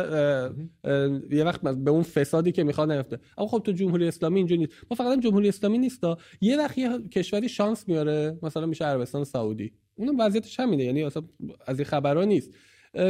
[1.32, 3.20] یه وقت به اون فسادی که می‌خواد نیفته.
[3.38, 4.74] اما خب تو جمهوری اسلامی اینجوری نیست.
[4.92, 6.04] ما فقط جمهوری اسلامی نیست
[6.42, 9.74] یه وقت یه کشوری شانس میاره مثلا میشه عربستان سعودی.
[9.96, 11.24] اونم وضعیتش همینه یعنی اصلا
[11.68, 12.52] از این خبرها نیست.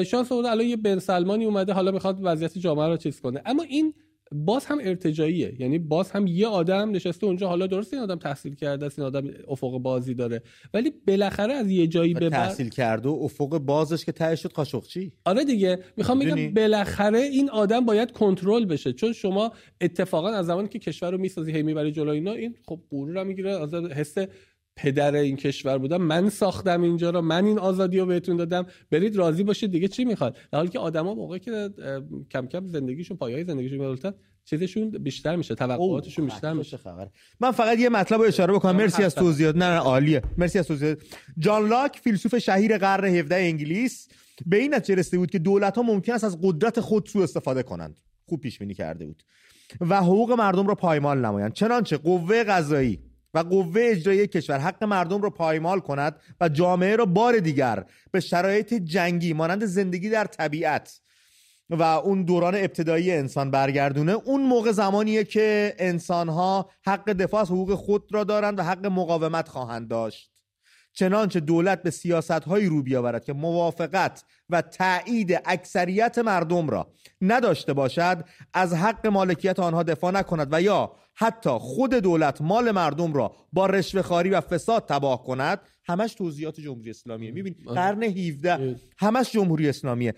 [0.05, 3.41] شانس اون الان یه بن سلمانی اومده حالا می‌خواد وضعیت جامعه رو چیز کنه.
[3.45, 3.93] اما این
[4.31, 5.55] باز هم ارتجاییه.
[5.59, 7.47] یعنی باز هم یه آدم نشسته اونجا.
[7.47, 10.41] حالا درست این آدم تحصیل کرده است این آدم افق بازی داره.
[10.73, 15.11] ولی بالاخره از یه جایی به تحصیل کرده و افق بازش که ته شد قاشقچی
[15.25, 15.79] آره دیگه.
[15.97, 18.93] می‌خوام بگم بالاخره این آدم باید کنترل بشه.
[18.93, 22.79] چون شما اتفاقا از زمانی که کشور رو می‌سازی هی می‌بری جلو اینا این خب
[22.91, 24.15] غرور می‌گیره از حس
[24.75, 28.65] پدر این کشور بودم من ساختم اینجا رو من این آزادی رو بهتون دادم.
[28.91, 31.69] برید راضی باشید دیگه چی می‌خواد؟ در حالی که آدما موقعی که
[32.31, 34.13] کم کم زندگیشون پایه‌های زندگیشون میولتن
[34.45, 36.77] چیزشون بیشتر میشه توقعاتشون بیشتر میشه.
[36.77, 37.09] خبر.
[37.39, 38.75] من فقط یه مطلب رو اشاره بکنم.
[38.75, 39.55] مرسی از توضیحات.
[39.55, 40.21] نه نه عالیه.
[40.37, 40.97] مرسی از توضیحات.
[41.37, 44.07] جان لاک فیلسوف شهیر قرن 17 انگلیس.
[44.45, 47.63] به این نتیجه رسیده بود که دولت ها ممکن است از قدرت خود سوء استفاده
[47.63, 47.99] کنند.
[48.25, 49.23] خوب پیش بینی کرده بود.
[49.81, 51.53] و حقوق مردم را پایمال نمایند.
[51.53, 52.99] چنانچه قوه قضایی
[53.35, 58.19] و قوه اجرایی کشور حق مردم را پایمال کند و جامعه را بار دیگر به
[58.19, 61.01] شرایط جنگی مانند زندگی در طبیعت
[61.69, 67.73] و اون دوران ابتدایی انسان برگردونه اون موقع زمانیه که انسانها حق دفاع از حقوق
[67.73, 70.34] خود را دارند و حق مقاومت خواهند داشت.
[70.95, 76.87] چنانچه دولت به سیاست هایی رو بیاورد که موافقت و تایید اکثریت مردم را
[77.21, 83.13] نداشته باشد از حق مالکیت آنها دفاع نکند و یا حتی خود دولت مال مردم
[83.13, 87.31] را با رشوه و فساد تباه کند همش توضیحات جمهوری اسلامیه.
[87.31, 90.13] میبین قرن 17 همش جمهوری اسلامیه.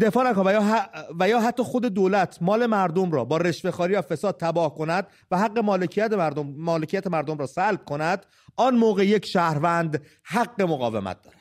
[0.00, 4.02] دفاع نکن و یا, و یا حتی خود دولت مال مردم را با رشوه و
[4.02, 8.26] فساد تباه کند و حق مالکیت مردم مالکیت مردم را سلب کند
[8.56, 11.36] آن موقع یک شهروند حق مقاومت دارد.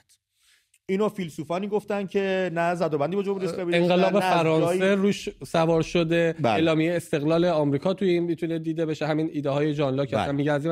[0.86, 6.36] اینو فیلسوفانی گفتن که نه زدوبندی با جمهوری اسلامی انقلاب فرانسه روش سوار شده.
[6.40, 6.52] بله.
[6.52, 9.08] اعلامیه استقلال آمریکا توی این می‌تونه دیده بشه.
[9.08, 10.14] همین ایده های جان لاک.
[10.14, 10.32] بله.
[10.32, 10.66] میگه از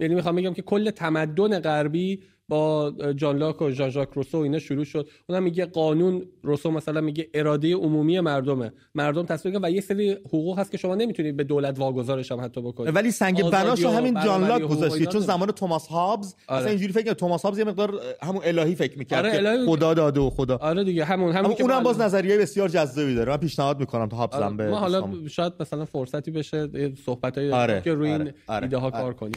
[0.00, 4.58] یعنی می‌خوام بگم که کل تمدن غربی با جان لاک و ژان ژاک روسو اینا
[4.58, 9.80] شروع شد اونم میگه قانون روسو مثلا میگه اراده عمومی مردمه مردم تصمیم و یه
[9.80, 13.88] سری حقوق هست که شما نمی‌تونید به دولت واگذارش هم حتی بکنید ولی سنگ بناشو
[13.88, 16.58] همین جان لاک گذاشت چون زمان توماس هابز آره.
[16.58, 19.66] مثلا اینجوری فکر توماس هابز یه مقدار همون الهی فکر می‌کرد آره الهی...
[19.66, 23.32] خدا داده و خدا آره دیگه همون همون که اونم باز نظریه بسیار جذابی داره
[23.32, 24.56] من پیشنهاد می‌کنم تا هابز آره.
[24.56, 26.68] به ما حالا شاید مثلا فرصتی بشه
[27.06, 27.80] صحبتای آره.
[27.84, 28.34] که روی این آره.
[28.46, 28.62] آره.
[28.62, 29.34] ایده ها کار کنیم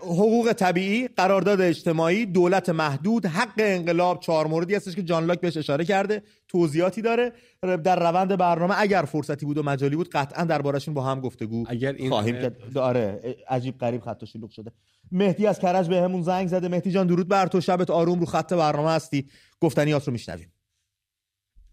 [0.00, 5.56] حقوق طبیعی قرارداد اجتماعی دولت محدود حق انقلاب چهار موردی هستش که جان لاک بهش
[5.56, 6.22] اشاره کرده.
[6.48, 7.32] توضیحاتی داره.
[7.62, 11.92] در روند برنامه اگر فرصتی بود و مجالی بود قطعا دربارشون با هم گفتگو اگر
[11.92, 14.72] این خواهیم که داره عجیب غریب خط شلوغ شده.
[15.12, 16.68] مهدی از کرج بهمون زنگ زده.
[16.68, 17.60] مهدی جان درود بر تو.
[17.60, 19.28] شبت آروم رو خط برنامه هستی.
[19.60, 20.52] گفتنیات رو میشنویم.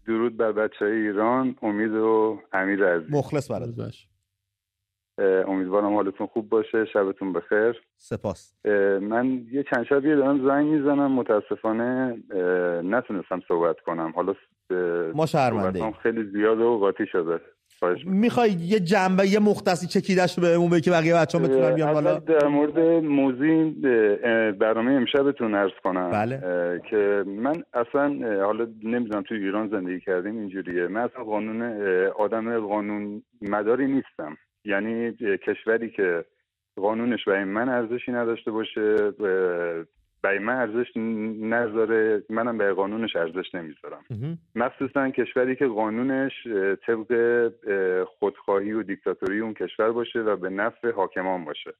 [0.06, 1.56] درود بر بچه ایران.
[1.62, 3.10] امید و امیر عزیز.
[3.10, 3.74] مخلص برات.
[5.18, 7.80] امیدوارم حالتون خوب باشه شبتون بخیر.
[7.96, 8.54] سپاس.
[9.00, 12.16] من یه چند شبیه دارم زنگ می‌زنم متاسفانه
[12.84, 14.12] نتونستم صحبت کنم.
[14.16, 14.34] حالا
[15.14, 17.40] ما شرمنده خیلی زیاد و قاطی شده.
[18.06, 22.18] می‌خوای یه جنبه یه مختصی چکیدش به بگی که بقیه بچه ها بتونن بیان بالا؟
[22.18, 23.70] در مورد موضوع
[24.52, 26.10] برنامه امشبتون ارز کنم.
[26.10, 26.40] بله.
[26.90, 30.86] که من اصلا حالا نمی‌دونم توی ایران زندگی کردیم اینجوریه.
[30.86, 31.62] من اصلا قانون
[32.18, 34.36] آدم قانون مداری نیستم.
[34.64, 36.24] یعنی کشوری که
[36.76, 39.10] قانونش برای من ارزشی نداشته باشه
[40.22, 40.96] برای من ارزش
[41.40, 44.04] نذاره منم به قانونش ارزش نمی‌ذارم.
[44.54, 46.46] مخصوصا کشوری که قانونش
[46.86, 47.50] طبق
[48.04, 51.74] خودخواهی و دیکتاتوری اون کشور باشه و به نفع حاکمان باشه.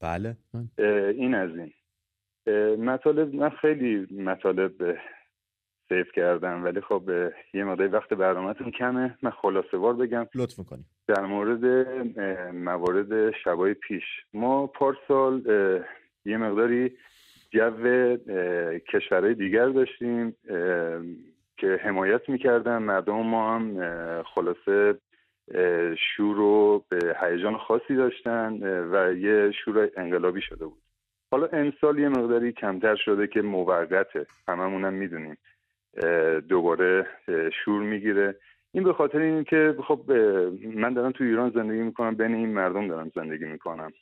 [0.00, 0.36] بله.
[1.12, 1.72] این از این.
[2.84, 4.72] مطالب من خیلی مطالب
[5.88, 6.64] سیف کردم.
[6.64, 7.02] ولی خب
[7.54, 9.18] یه مقداری وقت برنامهتون کمه.
[9.22, 10.26] من خلاصه وار بگم.
[10.34, 10.84] لطف می‌کنی.
[11.08, 11.88] در مورد
[12.54, 14.04] موارد شبای پیش.
[14.34, 15.42] ما پارسال
[16.24, 16.92] یه مقداری
[17.50, 18.16] جو
[18.92, 20.36] کشورهای دیگر داشتیم
[21.56, 22.78] که حمایت می‌کردن.
[22.78, 23.82] مردم ما هم
[24.22, 24.98] خلاصه
[26.16, 30.82] شور و به هیجان خاصی داشتن و یه شور انقلابی شده بود.
[31.30, 35.36] حالا امسال یه مقداری کمتر شده که موقته هممونم می‌دونیم.
[36.48, 37.06] دوباره
[37.64, 38.36] شور می‌گیره.
[38.72, 40.12] این به خاطر این که خب
[40.74, 43.92] من دارم تو ایران زندگی می‌کنم بین این مردم دارم زندگی می‌کنم.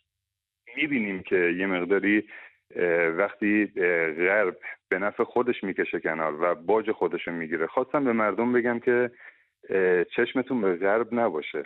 [0.76, 2.28] می‌بینیم که یه مقداری
[3.16, 3.66] وقتی
[4.18, 4.56] غرب
[4.88, 9.10] به نفع خودش می‌کشه کنار و باج خودش می‌گیره خواستم به مردم بگم که
[10.16, 11.64] چشمتون به غرب نباشه.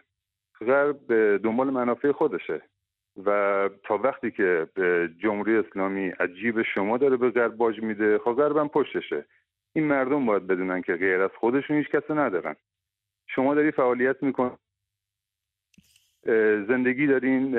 [0.61, 2.62] غرب دنبال منافع خودشه
[3.24, 4.66] و تا وقتی که
[5.18, 9.24] جمهوری اسلامی عجیب شما داره به غرب باج میده خب غرب هم پشتشه.
[9.72, 12.56] این مردم باید بدونن که غیر از خودشون هیچ کسی ندارن.
[13.26, 14.59] شما داری فعالیت میکن
[16.68, 17.52] زندگی دارین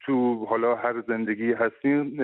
[0.00, 2.22] تو حالا هر زندگی هستین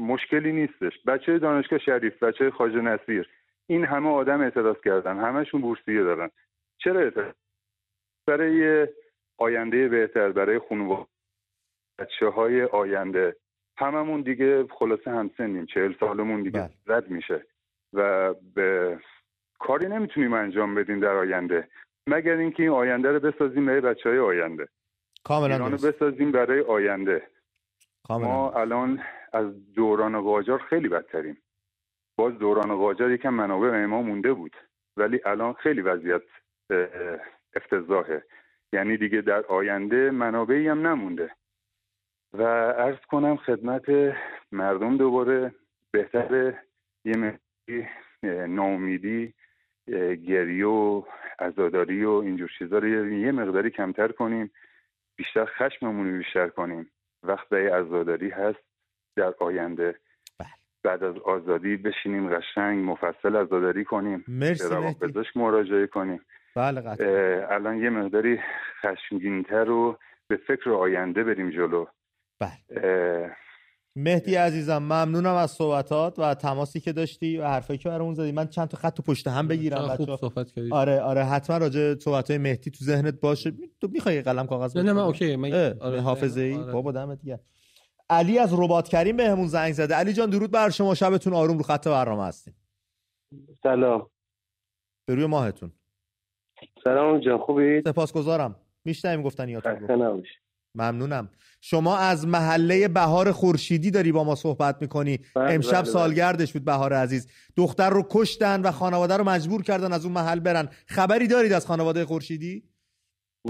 [0.00, 0.92] مشکلی نیستش.
[1.06, 3.28] بچه دانشگاه شریف بچه خاج نصیر
[3.66, 5.18] این همه آدم اعتراض کردن.
[5.18, 6.30] همشون بورسیه دارن.
[6.78, 7.34] چرا اعتراض؟
[8.26, 8.88] برای
[9.38, 11.06] آینده بهتر برای خانواده.
[11.98, 13.36] بچه های آینده.
[13.80, 15.66] هممون دیگه خلاصه همسنیم.
[15.66, 16.96] چهل سالمون دیگه بله.
[16.96, 17.46] رد میشه.
[17.92, 18.98] و به
[19.58, 21.68] کاری نمی‌تونیم انجام بدیم در آینده.
[22.06, 24.68] مگر اینکه این آینده رو بسازیم برای بچه های آینده.
[25.24, 27.22] کاملا رو بسازیم برای آینده.
[28.08, 28.28] کاملا.
[28.28, 31.36] ما الان از دوران قاجار خیلی بدتریم.
[32.18, 34.56] باز دوران قاجار یکم منابع ما مونده بود.
[34.96, 36.22] ولی الان خیلی وضعیت
[37.56, 38.24] افتضاحه.
[38.72, 41.30] یعنی دیگه در آینده منابعی هم نمونده.
[42.32, 43.84] و ارز کنم خدمت
[44.52, 45.54] مردم دوباره
[45.90, 46.54] بهتر
[47.04, 47.38] یه
[48.48, 49.34] ناامیدی
[50.26, 51.02] گریه و
[51.38, 54.50] عزاداری و اینجور چیزا رو یه مقداری کمتر کنیم
[55.16, 56.90] بیشتر خشممون رو بیشتر کنیم.
[57.22, 58.58] وقت به عزاداری هست
[59.16, 59.94] در آینده.
[60.38, 60.48] بله.
[60.82, 64.24] بعد از آزادی بشینیم قشنگ مفصل عزاداری کنیم.
[64.28, 64.68] مرسی
[65.00, 66.20] به مراجعه کنیم.
[66.56, 68.40] بله الان یه مقداری
[68.82, 71.86] خشمگینتر و به فکر آینده بریم جلو.
[72.40, 73.30] بله.
[73.96, 78.32] مهدی عزیزم ممنونم از صحبتات و تماسی که داشتی و حرفایی که برامون زدی.
[78.32, 80.72] من چند تا خط تو پشت هم بگیرم خوب صحبت کردی.
[80.72, 83.52] آره آره حتما راجع صحبت های مهدی تو ذهنت باشه.
[83.80, 86.72] تو می‌خوای قلم کاغذ نه نه من اوکی من آره حافظه ای آره.
[86.72, 87.40] بابا دمت گرم.
[88.10, 89.94] علی از ربات کریم بهمون زنگ زده.
[89.94, 90.94] علی جان درود بر شما.
[90.94, 92.54] شبتون آروم رو خط برنامه هستیم.
[93.62, 94.10] سلام.
[95.06, 95.72] به روی ماهتون.
[96.84, 98.56] سلام جان خوبی؟ سپاسگزارم.
[98.84, 100.22] میشنویم گفتنیاتون رو.
[100.74, 101.30] ممنونم.
[101.60, 105.18] شما از محله بهار خورشیدی داری با ما صحبت می‌کنی.
[105.34, 105.90] بله امشب بله, بله.
[105.90, 107.28] سالگردش بود بهار عزیز.
[107.56, 110.68] دختر رو کشتن و خانواده رو مجبور کردن از اون محل برن.
[110.86, 112.62] خبری دارید از خانواده خورشیدی؟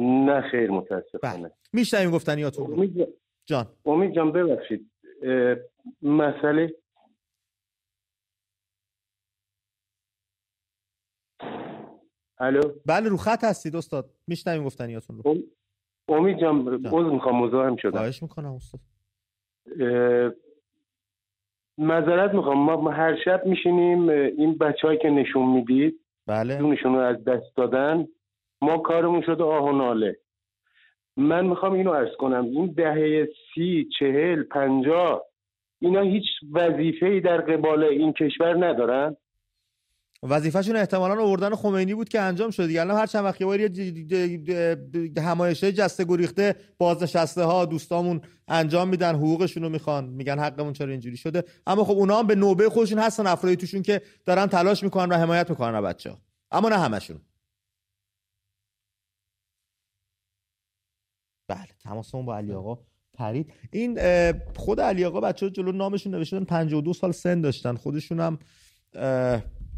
[0.00, 1.38] نه خیر متاسفانه.
[1.38, 1.50] بله.
[1.72, 3.08] میشنویم گفتنیاتون امید
[3.46, 4.90] جان امید جان ببخشید.
[6.02, 6.74] مسئله
[12.38, 14.10] الو؟ بله رو خط هستید استاد.
[14.26, 15.34] میشنویم گفتنیاتون رو.
[16.10, 17.98] امید جان عذر می‌خوام مزاحم شدم.
[17.98, 18.80] خواهش می‌کنم استاد.
[21.78, 22.58] معذرت می‌خوام.
[22.58, 26.58] ما هر شب میشینیم این بچه که نشون می‌دید بله.
[26.58, 28.08] رو از دست دادن
[28.62, 30.16] ما کارمون شده آه و ناله.
[31.16, 32.44] من می‌خوام اینو ارز کنم.
[32.44, 35.22] این دهه سی چهل پنجاه
[35.80, 39.16] اینا هیچ وظیفه ای در قبال این کشور ندارن.
[40.22, 46.04] وظیفهشون احتمالا آوردن خمینی بود که انجام شد دیگه هر چند وقت یه همایشه جسته
[46.04, 50.04] گریخته بازنشسته ها دوستامون انجام میدن حقوقشون رو می‌خوان.
[50.04, 51.44] میگن حقمون چرا اینجوری شده.
[51.66, 55.14] اما خب اونا هم به نوبه خودشون هستن افرادی توشون که دارن تلاش می‌کنن و
[55.14, 56.18] حمایت می‌کنن از بچه ها.
[56.50, 57.20] اما نه همشون.
[61.48, 62.78] بله تماسمون با علی آقا
[63.14, 63.52] پرید.
[63.72, 63.98] این
[64.56, 67.76] خود علی آقا بچه جلو نامشون نوشتن 52 سال سن داشتن.
[67.76, 68.38] خودشون هم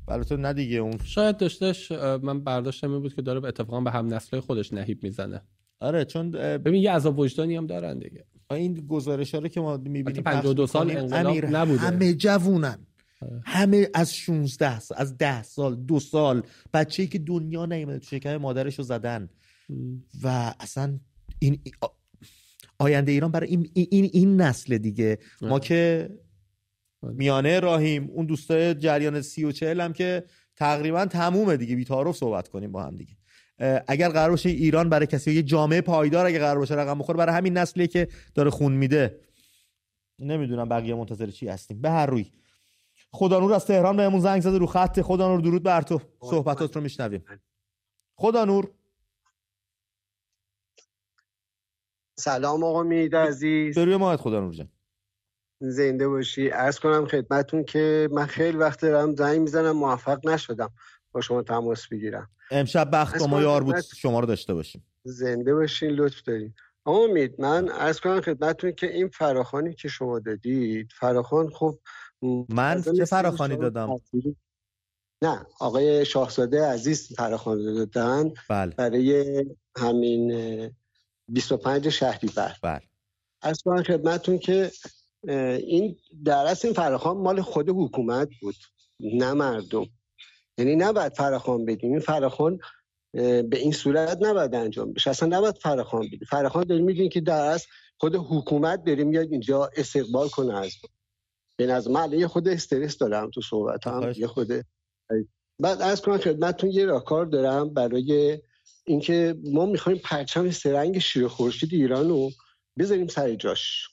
[0.09, 4.15] البته نه دیگه اون شاید داشتش من برداشتم این بود که داره اتفاقا به هم
[4.15, 5.43] نسل خودش نهیب می‌زنه.
[5.81, 8.25] آره چون ببین یه عذاب وجدانی هم دارن دیگه.
[8.51, 11.79] این گزارش رو که ما می‌بینیم 52 سال انقلاب نبوده.
[11.79, 12.79] همه جوونن.
[13.23, 13.41] آره.
[13.45, 16.43] همه از 16 از 10 سال دو سال
[16.75, 19.29] بچه‌ای که دنیا نیومده تو شکم مادرش رو زدن.
[20.23, 20.99] و اصلا
[21.39, 21.61] این
[22.79, 25.19] آینده ایران برای این این, این نسل دیگه.
[25.43, 26.19] ما که بله.
[27.03, 30.25] میانه راهیم اون دوستای جریان سی و چهل هم که
[30.57, 31.77] تقریبا تمومه دیگه.
[31.77, 33.17] بیتارف صحبت کنیم با هم دیگه.
[33.89, 37.35] اگر قرار باشه ایران برای کسی یه جامعه پایدار اگه قرار باشه رقم بخوره برای
[37.35, 39.21] همین نسلی که داره خون میده.
[40.19, 41.81] نمی‌دونم بقیه منتظر چی هستیم.
[41.81, 42.33] به هر روی.
[43.11, 45.01] خدا نور از تهران بهمون زنگ زده رو خط.
[45.01, 46.01] خدا نور درود بر تو.
[46.21, 47.25] صحبتات رو میشنویم.
[48.15, 48.71] خدا نور.
[52.19, 53.79] سلام آقا مید عزیز.
[53.79, 54.69] روی ماهت خدا نور جان.
[55.71, 56.51] زنده باشی.
[56.51, 60.71] ارز کنم خدمتون که من خیلی وقت دارم زنگ می‌زنم موفق نشدم
[61.13, 62.31] با شما تماس بگیرم.
[62.51, 63.81] امشب بخت با ما یار بود.
[63.81, 64.87] شما رو داشته باشیم.
[65.05, 66.55] زنده باشین لطف دارین.
[66.87, 71.79] امید من ارز کنم خدمتون که این فراخانی که شما دادید فراخان خب
[72.49, 73.97] من چه فراخانی دادم؟
[75.23, 78.75] نه آقای شاهزاده عزیز فراخان دادن بله.
[78.75, 79.45] برای
[79.77, 80.33] همین
[81.29, 82.57] 25 شهریور.
[82.63, 82.83] بله.
[83.43, 84.71] از خدمتون که
[85.29, 88.55] این در اصل این فراخوان مال خود حکومت بود
[89.01, 89.87] نه مردم.
[90.59, 91.91] یعنی نباید فراخوان بدیم.
[91.91, 92.59] این فراخوان
[93.13, 95.11] به این صورت نباید انجام بشه.
[95.11, 96.27] اصلا نباید فراخوان بدیم.
[96.29, 97.67] فراخوان داریم میگیم که در اصل
[97.99, 100.73] خود حکومت داریم میاد اینجا استقبال کنه از
[101.59, 104.49] به نظر من یه خود استرس دارم تو صحبت هم یه خود
[105.59, 108.39] بعد از کنم خدمتتون یه راهکار دارم برای
[108.85, 112.31] اینکه ما می‌خوایم پرچم سرنگ شیر خورشید ایران رو
[112.79, 113.89] بذاریم سر جاش.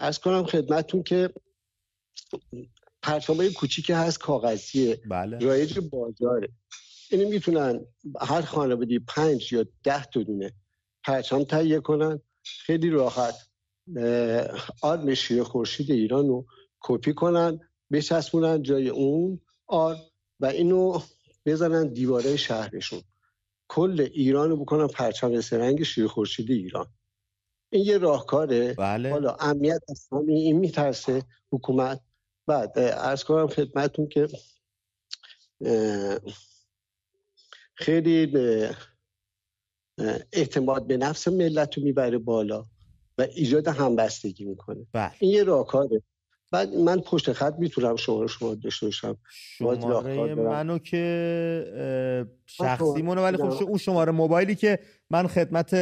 [0.00, 1.30] از کنم خدمتون که
[3.02, 5.00] پرچمای کوچیک هست کاغذیه.
[5.10, 5.38] بله.
[5.38, 6.48] رایج بازاره.
[7.10, 7.86] اینو می‌تونن
[8.20, 10.52] هر خانوادی پنج یا ده تا دونه
[11.04, 12.20] پرچم تهیه کنن.
[12.42, 13.34] خیلی راحت
[14.82, 16.46] آرم شیر خورشید ایران رو
[16.80, 17.60] کپی کنن
[17.92, 19.96] بچسبونن جای اون آر
[20.40, 21.00] و اینو
[21.46, 23.02] بزنن دیواره شهرشون.
[23.68, 26.86] کل ایران رو بکنن پرچم سرنگ شیر خورشید ایران.
[27.70, 29.10] این یه راهکاره بله.
[29.10, 32.00] حالا امنیت از این میترسه حکومت
[32.46, 34.28] بعد ارز کنم خدمتون که
[37.74, 38.32] خیلی
[40.32, 42.64] اعتماد به نفس ملت رو می‌بره بالا
[43.18, 45.12] و ایجاد همبستگی می‌کنه بله.
[45.18, 46.02] این یه راهکاره
[46.50, 49.16] بعد من پشت خط می‌تونم شما رو شما داشته باشم.
[49.58, 54.78] شماره منو که شخصی مونو ولی خب اون شماره موبایلی که
[55.10, 55.74] من خدمت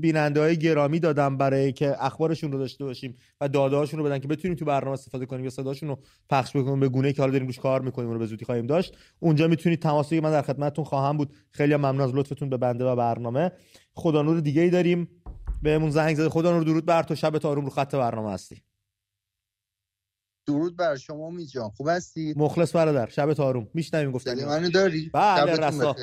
[0.00, 4.18] بیننده های گرامی دادم برای که اخبارشون رو داشته باشیم و داده هاشون رو بدن
[4.18, 5.98] که بتونیم تو برنامه استفاده کنیم یا صداشون رو
[6.30, 8.96] پخش بکنیم به گونه که حالا داریم روش کار می‌کنیم رو به زودی خواهیم داشت.
[9.20, 11.34] اونجا می‌تونید تماس من در خدمتتون خواهم بود.
[11.50, 13.52] خیلی ممنون از لطفتون به بنده و برنامه.
[13.94, 15.08] خدا نور دیگه ای داریم.
[15.62, 16.28] بهمون زنگ زده.
[16.28, 17.14] خدا نور درود بر تو.
[17.14, 18.62] شب آروم رو خط برنامه هستی.
[20.46, 21.70] درود بر شما می جان.
[21.70, 25.96] خوب هستی؟ مخلص برادر شب تاروم میشنویم گفتم منو داری؟ بله رسا.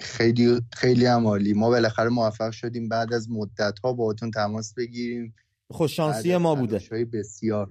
[0.00, 1.52] خیلی خیلی هم عالی.
[1.52, 2.88] ما بالاخره موفق شدیم.
[2.88, 5.34] بعد از مدت ها باهاتون تماس بگیریم.
[5.70, 6.78] خوش شانسی ما بوده.
[7.12, 7.70] بسیار.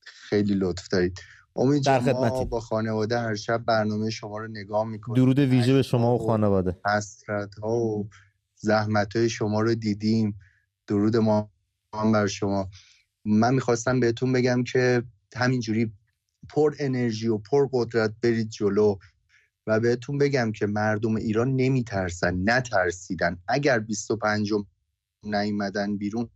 [0.00, 1.20] خیلی لطف دارید.
[1.56, 2.44] امید در ما.
[2.44, 5.16] با خانواده هر شب برنامه شما رو نگاه می‌کنیم.
[5.16, 6.76] درود ویژه به شما و خانواده.
[6.86, 8.08] حسرت ها و
[8.56, 10.38] زحمت های شما رو دیدیم.
[10.86, 11.50] درود ما
[11.94, 12.70] هم بر شما.
[13.24, 15.02] من می‌خواستم بهتون بگم که
[15.36, 15.92] همینجوری
[16.48, 18.96] پر انرژی و پر قدرت برید جلو
[19.66, 23.42] و بهتون بگم که مردم ایران نمیترسن نترسیدن.
[23.48, 24.52] اگر 25
[25.22, 26.30] نیومدن بیرون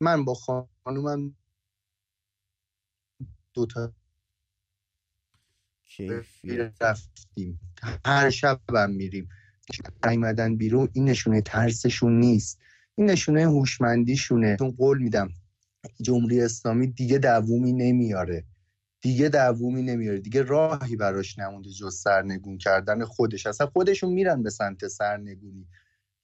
[0.00, 0.34] من با
[0.84, 1.36] خانومم
[3.54, 3.92] دوتا
[6.80, 7.60] رفتیم.
[8.06, 9.28] هر شب هم میریم.
[10.06, 12.60] نیومدن بیرون این نشونه ترسشون نیست.
[12.94, 14.56] این نشونه هوشمندیشونه.
[14.58, 15.30] چون قول میدم
[16.00, 18.44] جمهوری اسلامی دیگه دوومی نمیاره.
[19.00, 20.18] دیگه دوومی نمیاره.
[20.18, 23.46] دیگه راهی براش نمونده جز سرنگون کردن خودش.
[23.46, 25.68] اصلا خودشون میرن به سمت سرنگونی.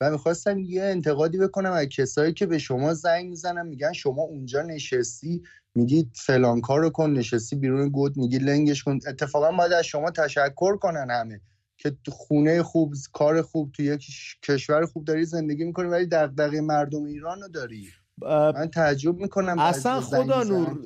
[0.01, 4.63] و می‌خواستم یه انتقادی بکنم از کسایی که به شما زنگ می‌زنن میگن شما اونجا
[4.63, 5.43] نشستی
[5.75, 8.99] میگی فلان کار رو کن نشستی بیرون گود میگی لنگش کن.
[9.07, 11.41] اتفاقا باید از شما تشکر کنن همه
[11.77, 14.07] که خونه خوب کار خوب تو یک
[14.43, 17.89] کشور خوب داری زندگی می‌کنی ولی دغدغه مردم ایران رو داری.
[18.25, 20.79] من تعجب می‌کنم اصلا خدا نور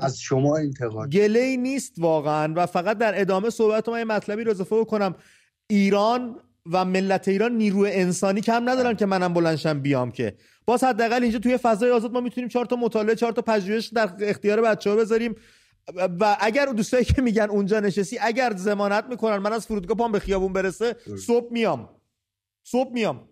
[0.00, 1.10] از شما انتقاد.
[1.10, 5.14] گله ای نیست واقعا و فقط در ادامه صحبت من یه مطلبی رو اضافه بکنم.
[5.66, 6.36] ایران
[6.72, 10.36] و ملت ایران نیروی انسانی کم ندارن که منم بلنشم بیام که.
[10.66, 14.10] باز حداقل اینجا توی فضای آزاد ما می‌تونیم چهار تا مطالعه چهار تا پژوهش در
[14.20, 15.34] اختیار بچه‌ها بذاریم.
[16.20, 20.18] و اگر دوستایی که میگن اونجا نشستی اگر ضمانت می‌کنن من از فرودگاه پام به
[20.18, 21.88] خیابون برسه صبح میام.
[22.64, 23.28] صبح میام.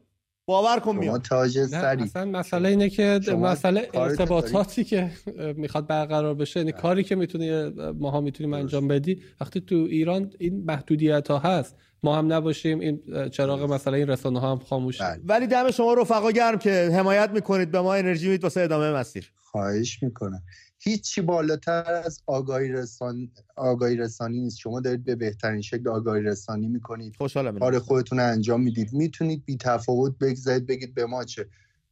[0.51, 2.03] باور کن تاج سری.
[2.03, 5.11] اصلا مسئله اینه که مسئله ارتباطاتی که
[5.57, 9.23] می‌خواد برقرار بشه یعنی کاری که می‌تونی ماها می‌تونیم انجام بدی.
[9.41, 14.41] وقتی تو ایران این محدودیت ها هست ما هم نباشیم این چراغ مثلا این رسانه
[14.41, 18.43] ها هم خاموش ولی دم شما رفقا گرم که حمایت می‌کنید به ما انرژی می‌دید
[18.43, 19.33] واسه ادامه مسیر.
[19.37, 20.43] خواهش می‌کنم.
[20.83, 24.59] هیچی بالاتر از آگاهی رسان آگاهی رسانی نیست.
[24.59, 27.17] شما دارید به بهترین شکل آگاهی رسانی می‌کنید.
[27.17, 28.93] خوشحالم کار خودتون انجام می‌دید.
[28.93, 31.47] می‌تونید بی تفاوت بگذارید بگید به ما چه؟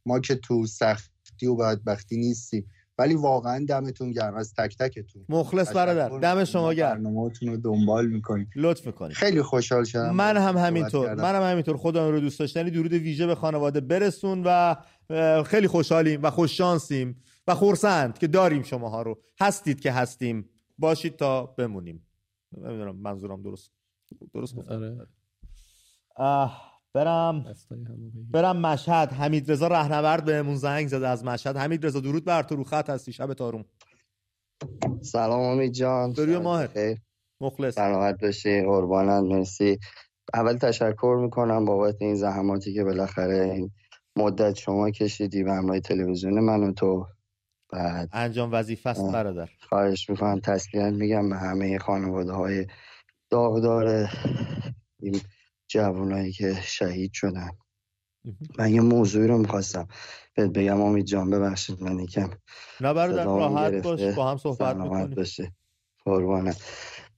[0.05, 2.65] ما که تو سختی و بدبختی نیستیم.
[2.97, 4.35] ولی واقعا دمتون گرم.
[4.35, 5.25] از تک تکتون.
[5.29, 6.95] مخلص برادر دم شما گرم.
[6.95, 8.47] برنامه‌تون رو دنبال می‌کنید.
[8.55, 9.13] لطف می‌کنید.
[9.13, 11.77] خیلی خوشحال شدم من هم همینطور منم هم همینطور.
[11.77, 13.79] خدا رو دوست داشتنی درود ویژه به خانواده.
[13.79, 14.75] برسون و
[15.43, 19.19] خیلی خوشحالیم و خوش شانسیم و خورسند که داریم شماها رو.
[19.41, 20.49] هستید که هستیم.
[20.77, 22.07] باشید تا بمونیم.
[22.57, 23.71] نمی‌دونم منظورم درست
[24.33, 25.07] درست گفتم.
[26.93, 27.45] برم.
[28.31, 29.13] برم مشهد.
[29.13, 31.57] حمید رضا رهنورد بهمون زنگ زده از مشهد.
[31.57, 33.13] حمید رضا درود بر تو رو خط هستی.
[33.13, 33.65] شب تاروم
[35.01, 36.11] سلام امید جان.
[36.11, 36.95] دوری ماهر
[37.41, 37.75] مخلص.
[37.75, 38.61] سلامت باشی.
[38.61, 39.23] قربانت.
[39.23, 39.79] مرسی.
[40.33, 43.71] اول تشکر می‌کنم بابت این زحماتی که بالاخره این
[44.15, 47.07] مدت شما کشیدی به همراه تلویزیون من و تو.
[47.69, 48.09] بعد.
[48.11, 49.49] انجام وظیفه است برادر.
[49.69, 52.67] خواهش می‌کنم تسلیت میگم به همه خانواده های
[53.29, 54.09] داغدار
[55.01, 55.21] این
[55.67, 57.49] جوانایی که شهید شدن.
[58.59, 59.87] من یه موضوعی رو می‌خواستم
[60.35, 60.81] بهت بگم.
[60.81, 62.29] امید جان ببخشید من یکم
[62.81, 65.15] نه برادر راحت باش با هم صحبت می‌کنیم.
[65.15, 65.51] باشه.
[66.05, 66.63] قربانت.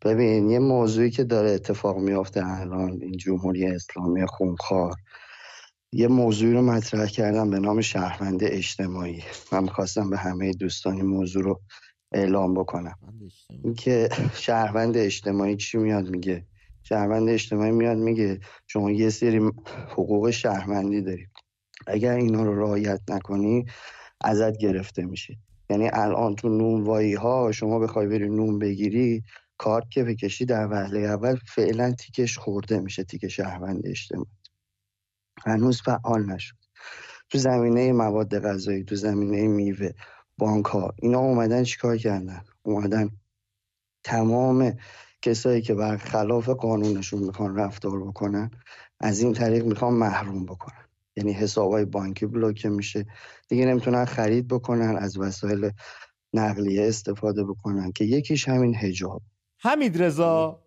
[0.06, 4.96] ببین یه موضوعی که داره اتفاق میافته الان این جمهوری اسلامی خونخوار.
[5.94, 9.24] یه موضوعی رو مطرح کردم به نام شهروند اجتماعی.
[9.52, 11.62] من می‌خواستم به همه دوستان این موضوع رو
[12.12, 12.96] اعلام بکنم.
[13.64, 16.46] اینکه شهروند اجتماعی چی میاد میگه؟
[16.84, 19.52] شهروند اجتماعی میاد میگه شما یه سری
[19.90, 21.28] حقوق شهروندی داری
[21.88, 23.66] اگر اینا رو رعایت نکنی
[24.22, 25.38] ازت گرفته میشه.
[25.70, 29.24] یعنی الان تو نونوایی ها شما بخوای بری نون بگیری
[29.58, 34.41] کارت که بکشی در وهله اول فعلا تیکش خورده میشه تیک شهروند اجتماعی.
[35.46, 36.56] هنوز فعال نشد.
[37.30, 39.90] تو زمینه مواد غذایی تو زمینه میوه
[40.38, 43.10] بانک ها اینا اومدن چیکار کردن؟ اومدن
[44.04, 44.78] تمام
[45.22, 48.52] کسایی که برخلاف قانونشون می‌خوان رفتار بکنن
[49.00, 50.86] از این طریق می‌خوان محروم بکنن.
[51.16, 53.06] یعنی حسابای بانکی بلوکه میشه.
[53.48, 55.72] دیگه نمی‌تونن خرید بکنن از وسایل
[56.34, 59.22] نقلیه استفاده بکنن که یکیش همین هجاب
[59.58, 60.61] حمید رضا.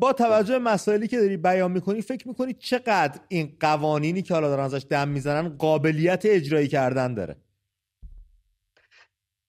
[0.00, 4.64] با توجه مسائلی که داری بیان می‌کنی فکر می‌کنی چقدر این قوانینی که حالا دارن
[4.64, 7.36] ازش دم می‌زنن قابلیت اجرایی کردن داره؟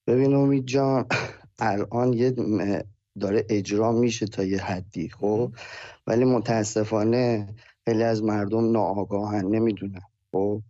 [0.08, 1.06] ببین امید جان
[1.60, 2.34] الان یه
[3.20, 5.52] داره اجرا میشه تا یه حدی خب؟
[6.08, 7.56] ولی متاسفانه
[7.86, 10.02] خیلی از مردم ناآگاهن نمی‌دونن
[10.32, 10.62] خب؟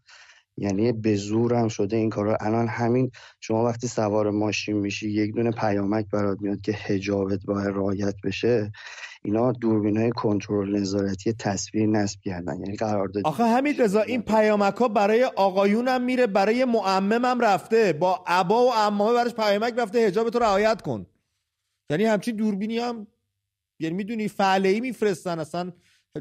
[0.58, 2.38] یعنی به زورم شده این کارا.
[2.42, 7.68] الان همین شما وقتی سوار ماشین میشی یک دونه پیامک برات میاد که حجابت باید
[7.68, 8.72] رعایت بشه
[9.26, 12.60] اینا دوربین های کنترل نظارتی تصویر نصب کردن.
[12.60, 17.94] یعنی قرارداد آخه همین رضا این پیامک ها برای آقایونم میره برای معممم رفته.
[17.94, 21.06] با عبا و عمامه براش پیامک رفته حجاب تو رعایت کن.
[21.90, 23.08] یعنی همچین دوربینی هم
[23.80, 25.72] یعنی می‌دونی فعله ای میفرستن اصلا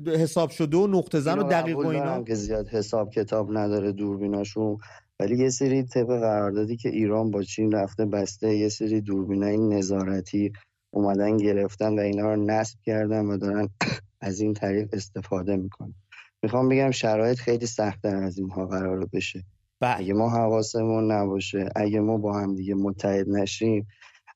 [0.06, 2.22] حساب شده و نقطه زن و دقیق و اینا.
[2.22, 4.78] که زیاد حساب کتاب نداره دوربیناشون.
[5.20, 10.52] ولی یه سری طبق قراردادی که ایران با چین رفته بسته یه سری دوربینای نظارتی
[10.92, 13.68] اومدن گرفتن و اینا رو نصب کردن و دارن
[14.20, 15.94] از این طریق استفاده می‌کنن.
[16.42, 19.44] می‌خوام بگم شرایط خیلی سختتر از اینها قرار بشه.
[19.80, 19.98] بله.
[19.98, 23.86] اگه ما حواسمون نباشه اگه ما با هم دیگه متحد نشیم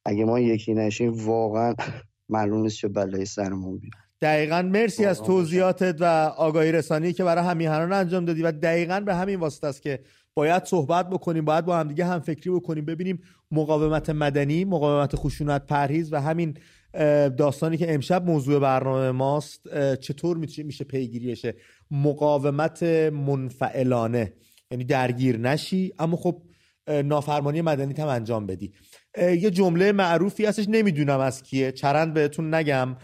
[0.04, 1.74] اگه ما یکی نشیم واقعا
[2.28, 3.92] معلوم نیست چه بلایی سرمون بیاد.
[4.20, 6.04] دقیقا مرسی از توضیحاتت و
[6.36, 10.00] آگاهی رسانی که برای همیهنان انجام دادی و دقیقا به همین واسطه است که
[10.36, 15.66] باید صحبت بکنیم باید با هم دیگه هم فکری بکنیم ببینیم مقاومت مدنی مقاومت خشونت
[15.66, 16.58] پرهیز و همین
[17.36, 21.54] داستانی که امشب موضوع برنامه ماست چطور میشه پیگیری بشه؟
[21.90, 22.82] مقاومت
[23.12, 24.32] منفعلانه
[24.70, 26.42] یعنی درگیر نشی اما خب
[27.04, 28.72] نافرمانی مدنی هم انجام بدی.
[29.18, 32.96] یه جمله معروفی هستش نمی‌دونم از کیه چرند بهتون نگم.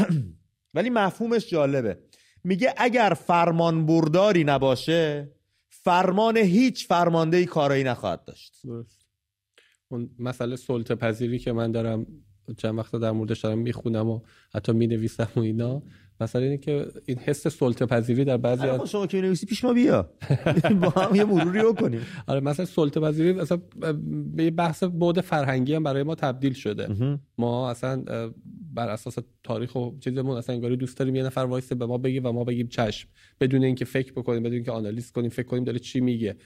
[0.74, 1.98] ولی مفهومش جالبه.
[2.44, 5.37] میگه اگر فرمان برداری نباشه
[5.68, 8.62] فرمان هیچ فرمانده کارایی نخواهد داشت.
[9.88, 12.06] اون مسئله سلطه پذیری که من دارم
[12.56, 14.20] چند وقتا در موردش دارم می‌خونم و
[14.54, 15.82] حتی می‌نویسم و اینا
[16.20, 19.72] مثلا اینه که این حس سلطه پذیری در بعضی از شما که نویسی پیش ما
[19.72, 20.10] بیا.
[20.82, 22.00] با هم یه مروری بکنیم.
[22.26, 23.58] آره مثلا سلطه پذیری مثلا
[24.34, 27.18] به یه بحث بود فرهنگی هم برای ما تبدیل شده.
[27.38, 28.04] ما اصلا
[28.74, 32.20] بر اساس تاریخ و چیزمون اصلا انگاری دوست داریم یه نفر وایسه به ما بگه
[32.20, 33.08] و ما بگیم چشم.
[33.40, 36.36] بدون اینکه فکر بکنیم بدون اینکه آنالیز کنیم فکر کنیم داره چی میگه.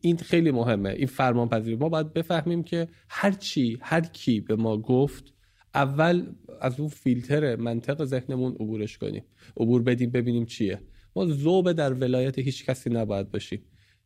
[0.00, 4.56] این خیلی مهمه این فرمان پذیری ما باید بفهمیم که هر چی هر کی به
[4.56, 5.33] ما گفت
[5.74, 6.26] اول
[6.60, 9.24] از اون فیلتر منطق ذهنمون عبورش کنیم.
[9.56, 10.80] عبور بدیم ببینیم چیه.
[11.16, 13.62] ما زوبه در ولایت هیچ کسی نباید باشیم.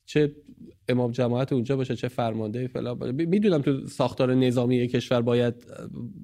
[0.08, 0.32] چه
[0.88, 5.54] امام جماعت اونجا باشه چه فرمانده فلان می‌دونم تو ساختار نظامی کشور باید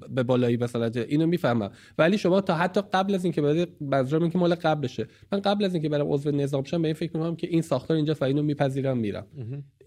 [0.09, 1.71] به بالایی مثلا اینو می‌فهمم.
[1.97, 5.07] ولی شما تا حتی قبل از اینکه برای منظورم که مال قبلشه.
[5.31, 7.97] من قبل از اینکه برم عضو نظام شم به این فکر می‌کنم که این ساختار
[7.97, 9.27] اینجا و اینو میپذیرم میرم.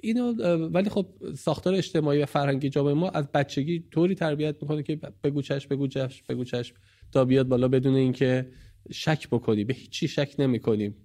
[0.02, 0.32] اینو
[0.68, 5.42] ولی خب ساختار اجتماعی و فرهنگی جامعه ما از بچگی طوری تربیت می‌کنه که بگو
[5.42, 6.44] چش بگو چش بگو
[7.12, 8.46] تا بیاد بالا بدون اینکه
[8.92, 9.64] شک بکنی.
[9.64, 10.96] به هیچی شک نمی‌کنیم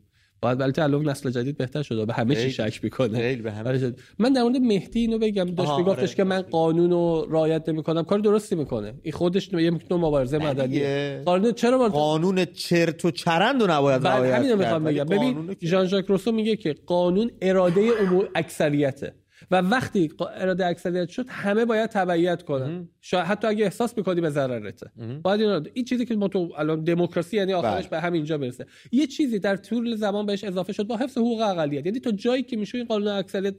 [0.44, 3.36] باید ولی الان نسل جدید بهتر شده به همه چی شک می‌کنه.
[3.36, 5.46] به همه من در مورد مهدی اینو بگم.
[5.46, 6.16] داشت میگفتش آره.
[6.16, 8.04] که من قانون رو رعایت نمی‌کنم.
[8.04, 8.94] کار درستی می‌کنه.
[9.04, 14.08] این خودش یه نوع مبارزه مدنیه قانون چرا باید قانون چرت و چرند رو نباید
[14.08, 15.04] رعایت همین می‌خوام بگم.
[15.04, 19.14] ببین ژان ژاک روسو میگه که قانون اراده امور اکثریته.
[19.52, 22.90] و وقتی اراده اکثریت شد همه باید تبعیت کنن.
[23.02, 24.92] شاید حتی اگه احساس می‌کنی به ضررته.
[25.24, 27.90] باید این, این چیزی که ما تو الان دموکراسی یعنی آخرش بله.
[27.90, 28.66] به همینجا برسه.
[28.92, 31.86] یه چیزی در طول زمان بهش اضافه شد با حفظ حقوق اقلیت.
[31.86, 33.56] یعنی تا جایی که میشه این قانون اکثریت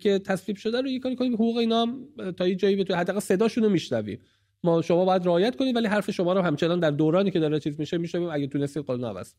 [0.00, 3.20] که تصویب شده رو یه کاری کنیم حقوق اینا هم تا یه جایی به حداقل
[3.20, 4.20] صداشون رو میشنویم.
[4.64, 7.80] ما شما باید رعایت کنید ولی حرف شما رو همچنان در دورانی که داره چیز
[7.80, 9.34] میشه میشه اگه تونستید قانون عوض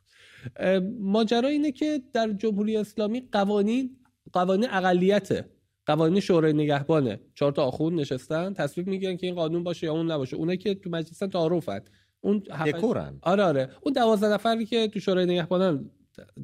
[0.99, 3.97] ماجرا اینه که در جمهوری اسلامی قوانین
[4.33, 5.45] قوانین اقلیته.
[5.85, 7.19] قوانین شورای نگهبانه.
[7.35, 10.35] چهار تا آخوند نشستن تصویب می‌گیرن که این قانون باشه یا اون نباشه.
[10.35, 11.79] اونایی که تو مجلسن تعارفن
[12.21, 13.19] اون دکورن.
[13.21, 13.69] آره آره.
[13.81, 15.89] اون 12 نفری که تو شورای نگهبانن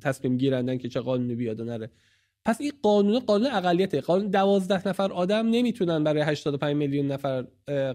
[0.02, 1.90] تصمیم گیرندن که چه قانونی بیاد و نره.
[2.46, 4.02] پس این قانون قانون اقلیته.
[4.02, 7.46] قانون 12 نفر آدم نمی‌تونن برای 85 میلیون نفر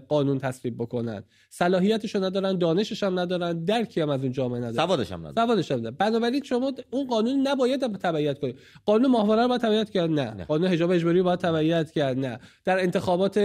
[0.07, 1.23] قانون تصویب بکنن.
[1.49, 4.87] صلاحیتشو ندارن دانشش هم ندارن درکی هم از اون جامعه ندارن.
[4.87, 5.47] سوادش هم ندارن.
[5.47, 5.95] سوادش هم ندارن.
[5.95, 8.59] بنابراین شما اون قانون نباید تبعیت کنید.
[8.85, 10.33] قانون ماهواره رو باید تبعیت کرد؟ نه.
[10.33, 10.45] نه.
[10.45, 12.39] قانون حجاب اجباری رو باید تبعیت کرد؟ نه.
[12.65, 13.37] در انتخابات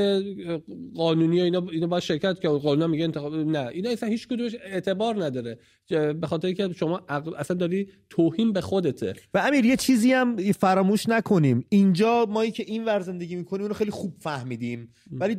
[0.97, 3.67] قانونی و اینا اینو باید شرکت کرد قانون میگه انتخاب نه.
[3.67, 5.59] اینا اصلا هیچ کدومش اعتبار نداره.
[5.91, 7.01] به خاطر که شما
[7.39, 9.15] اصلا داری توهین به خودته.
[9.35, 11.65] و امیر یه چیزی هم فراموش نکنیم.
[11.69, 14.95] اینجا مایی که این ور زندگی می‌کنیم اونو خیلی خوب فهمیدیم.
[15.13, 15.37] ولی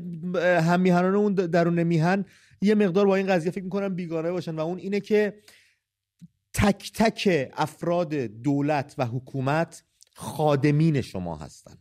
[0.64, 0.86] هم
[1.16, 2.26] اون درون میهن
[2.62, 5.34] یه مقدار با این قضیه فکر می‌کنم بیگانه باشن و اون اینه که
[6.54, 9.84] تک تک افراد دولت و حکومت
[10.16, 11.78] خادمین شما هستن.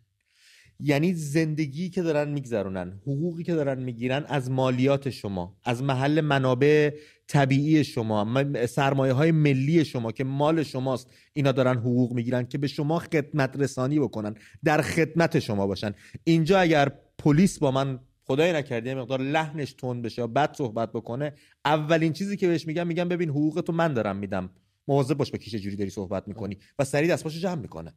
[0.82, 6.90] یعنی زندگی که دارن میگذرونن حقوقی که دارن می‌گیرن از مالیات شما از محل منابع
[7.26, 12.66] طبیعی شما سرمایه های ملی شما که مال شماست اینا دارن حقوق می‌گیرن که به
[12.66, 15.94] شما خدمت رسانی بکنن در خدمت شما باشن.
[16.24, 21.32] اینجا اگر پلیس با من خدای نکرده مقدار لحنش تون بشه یا بد صحبت بکنه
[21.64, 24.50] اولین چیزی که بهش میگم میگم ببین حقوق تو من دارم میدم.
[24.88, 26.58] مواظب باش با کیش جوری داری صحبت می‌کنی.
[26.78, 27.94] و سریع دستپاشو جمع می‌کنه.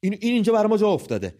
[0.00, 1.34] این این اینجا برای ما جا افتاده.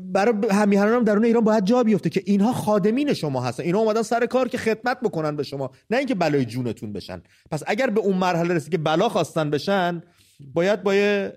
[0.00, 3.62] برای همیهنان هم درون ایران باید جا بیفته که اینها خادمین شما هستن.
[3.62, 5.70] اینها اومدن سر کار که خدمت بکنن به شما.
[5.90, 7.22] نه اینکه بلای جونتون بشن.
[7.50, 10.02] پس اگر به اون مرحله رسید که بلا خواستن بشن
[10.54, 11.32] باید باید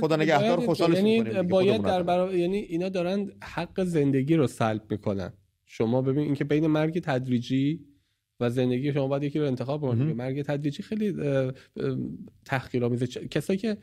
[0.00, 2.34] خدا نگهدار خوشحالش یعنی باید در برا...
[2.34, 5.32] یعنی اینا دارن حق زندگی رو سلب می‌کنن.
[5.66, 7.84] شما ببین اینکه بین مرگ تدریجی
[8.40, 11.14] و زندگی شما باید یکی رو انتخاب کنید مرگ تدریجی خیلی
[12.44, 13.76] تحقیرآمیزه کسایی که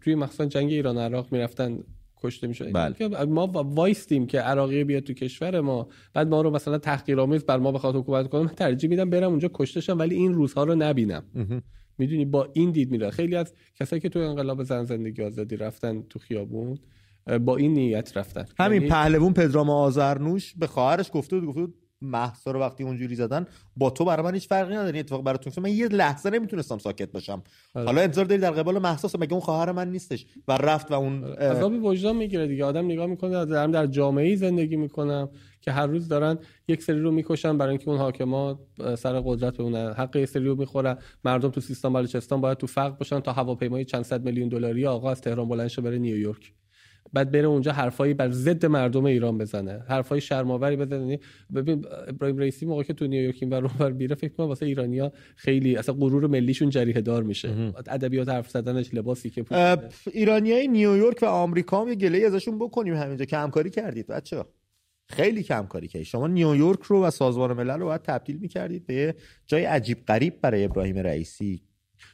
[0.00, 1.78] توی مخصوصا جنگ ایران عراق می‌رفتن
[2.22, 3.24] کشته می‌شد بله.
[3.24, 5.88] ما وایستیم که عراقی بیاد تو کشور ما.
[6.14, 9.50] بعد ما رو مثلا تحقیرآمیز بر ما بخواد حکومت کنه من ترجیح میدم برم اونجا
[9.54, 11.22] کشته ولی این روزها رو نبینم.
[11.98, 16.02] می‌دونی با این دید میره خیلی از کسایی که تو انقلاب زن زندگی آزادی رفتن
[16.02, 16.78] تو خیابون
[17.40, 18.44] با این نیت رفتن.
[18.58, 18.88] همین یعنی...
[18.88, 21.72] پهلوون پدرام آذرنوش به خواهرش گفته بود گفته
[22.02, 23.46] محسا رو وقتی اونجوری زدن
[23.76, 27.42] با تو برای من هیچ فرقی نداره اتفاق براتون من یه لحظه نمی‌تونستم ساکت باشم.
[27.74, 27.86] آره.
[27.86, 31.24] حالا انتظار داری در قبال محسا مگه اون خواهر من نیستش و رفت و اون
[31.24, 32.64] عذاب وجدان می‌گیره دیگه.
[32.64, 35.28] آدم نگاه می‌کنه دارم در جامعه زندگی می‌کنم
[35.60, 36.38] که هر روز دارن
[36.68, 38.60] یک سری رو می‌کشن برای اینکه اون حاکما
[38.98, 40.98] سر قدرت بمونن حق یه سری رو می‌خورن.
[41.24, 45.10] مردم تو سیستان بلوچستان باید تو فقر باشن تا هواپیمای چند صد میلیون دلاری آقا
[45.10, 46.52] از تهران بلند شه بره نیویورک.
[47.12, 49.84] بعد بره اونجا حرفایی بر ضد مردم ایران بزنه.
[49.88, 51.00] حرفای شرماوری بزنه.
[51.00, 51.18] یعنی
[51.54, 55.76] ببین ابراهیم رئیسی موقعی که تو نیویورک این بر بیره فکر کنم واسه ایرانیا خیلی
[55.76, 57.72] اصلا غرور ملیشون جریه دار میشه.
[57.86, 59.44] ادبیات حرف زدنش لباسی که
[60.12, 63.24] ایرانیای نیویورک و آمریکا هم یه گله ازشون بکنیم همینجا.
[63.24, 64.48] که همکاری کردید بچه‌ها.
[65.08, 66.06] خیلی کم کاری کردید.
[66.06, 69.14] شما نیویورک رو و سازمان ملل رو باید تبدیل می‌کردید به
[69.46, 71.62] جای عجیب غریب برای ابراهیم رئیسی.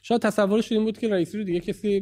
[0.03, 2.01] شاید تصورش این بود که رئیسی رو دیگه کسی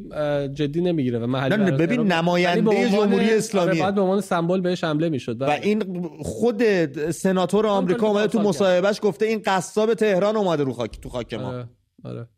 [0.52, 4.84] جدی نمی‌گیره و محلی نه ببین نماینده جمهوری اسلامی آره، بعد به عنوان سمبل بهش
[4.84, 5.42] حمله می‌شد.
[5.42, 11.00] و این خود سناتور آمریکا اومده تو مصاحبهش گفته این قصاب تهران اومده رو خاک
[11.00, 11.48] تو خاک ما.
[11.48, 11.68] آره.
[12.04, 12.28] آره.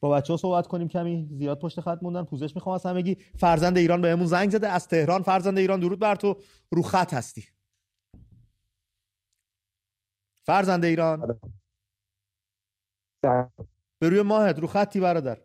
[0.00, 1.28] با بچه ها صحبت کنیم کمی.
[1.32, 3.16] زیاد پشت خط موندن پوزش می‌خوام از همگی.
[3.38, 4.68] فرزند ایران بهمون زنگ زده.
[4.68, 6.36] از تهران فرزند ایران درود بر تو.
[6.70, 7.44] رو خط هستی.
[10.44, 11.38] فرزند ایران.
[14.02, 15.38] به روی ماهت رو خطی برادر.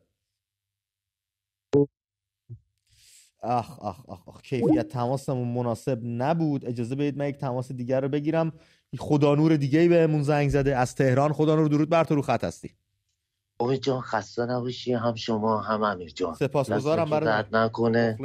[3.39, 4.41] آخ آخ آخ, آخ.
[4.41, 6.65] کیفیت تماسمون مناسب نبود.
[6.65, 8.51] اجازه بدید من یک تماس دیگر رو بگیرم.
[8.99, 10.75] خدا نور دیگه ای بهمون زنگ زده.
[10.75, 12.75] از تهران خدا نور درود بر تو رو خط هستی.
[13.59, 14.93] امید جان خسته نباشی.
[14.93, 16.33] هم شما هم امیر جان.
[16.33, 18.17] سپاسگزارم برای درد نکنه.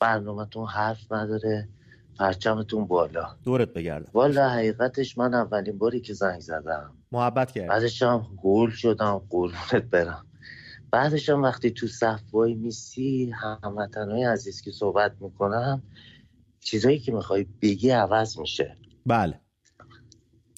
[0.00, 1.68] برنامهتون حرف نداره.
[2.18, 3.36] پرچمتون بالا.
[3.44, 4.10] دورت بگردم.
[4.12, 7.01] والا حقیقتش من اولین باری که زنگ زدم.
[7.12, 10.26] محبت کرد بعدش هم گول شدم قربونت برم.
[10.90, 13.30] بعدش هم وقتی تو صف وای میسی
[13.62, 15.82] هموطنهای عزیز که صحبت می‌کنم
[16.60, 18.76] چیزایی که می‌خوای بگی عوض میشه.
[19.06, 19.40] بله.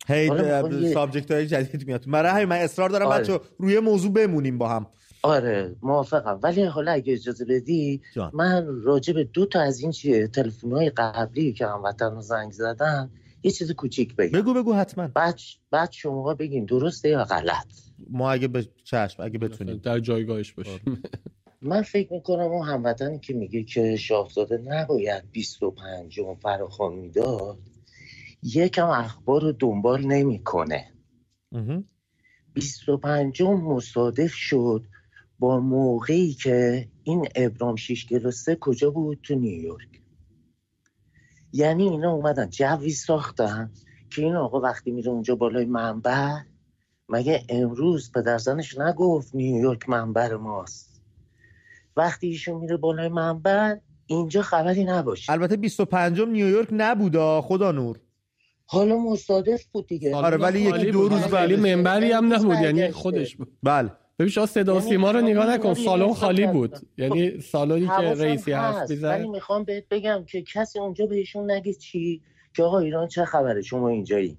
[0.07, 3.23] هی سابجکت های جدید میاد برای همین من اصرار دارم آره.
[3.23, 4.87] بچه روی موضوع بمونیم با هم.
[5.23, 6.41] آره موافقم.
[6.43, 8.31] ولی حالا اگه اجازه بدی جان.
[8.35, 13.11] من راجع به دو تا از این چیه تلفن های قبلی که هموطن زنگ زدن
[13.45, 14.41] یه چیز کوچیک بگم.
[14.41, 15.09] بگو بگو حتما.
[15.09, 15.41] بعد
[15.71, 17.67] بعد شما بگین درسته یا غلط.
[18.11, 19.77] ما اگه به چشم اگه بتونیم.
[19.77, 20.81] در جایگاهش باشیم.
[20.87, 20.99] آره.
[21.63, 27.59] من فکر می‌کنم اون هموطنی که میگه که شاهزاده نباید 25 فراخوان می‌داد
[28.43, 30.93] یکم اخبار رو دنبال نمی‌کنه.
[32.55, 34.85] 25 مصادف شد
[35.39, 40.01] با موقعی که این ابرام 6 سه کجا بود؟ تو نیویورک.
[41.55, 43.71] یعنی اینا اومدن جوی ساختن
[44.11, 46.41] که این آقا وقتی میره اونجا بالای منبر
[47.09, 51.03] مگه امروز پدرزنش نگفت نیویورک منبر ماست؟
[51.97, 55.33] وقتی ایشون میره بالای منبر اینجا خبری نباشه.
[55.33, 58.01] البته 25 نیویورک نبودا خدا نور.
[58.67, 60.17] حالا مصادف بود دیگه.
[60.17, 63.59] آره ولی یکی دو روز ولی منبری هم نبود یعنی خودش بود.
[63.63, 63.91] بله.
[64.19, 66.77] ببین شما صدا سیما رو نگاه نکن سالن خالی بود.
[66.99, 69.05] یعنی سالنی که رئیسی حرف می‌زد.
[69.05, 72.23] ولی می‌خوام بهت بگم که کسی اونجا بهشون نگه چی؟
[72.57, 74.39] که آقا ایران چه خبره؟ شما اینجایی.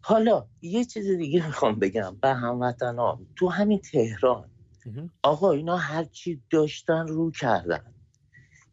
[0.00, 2.16] حالا یه چیز دیگه می‌خوام بگم.
[2.22, 3.26] به هموطنان.
[3.36, 4.50] تو همین تهران.
[5.22, 7.94] آقا اینا هر چی داشتن رو کردن.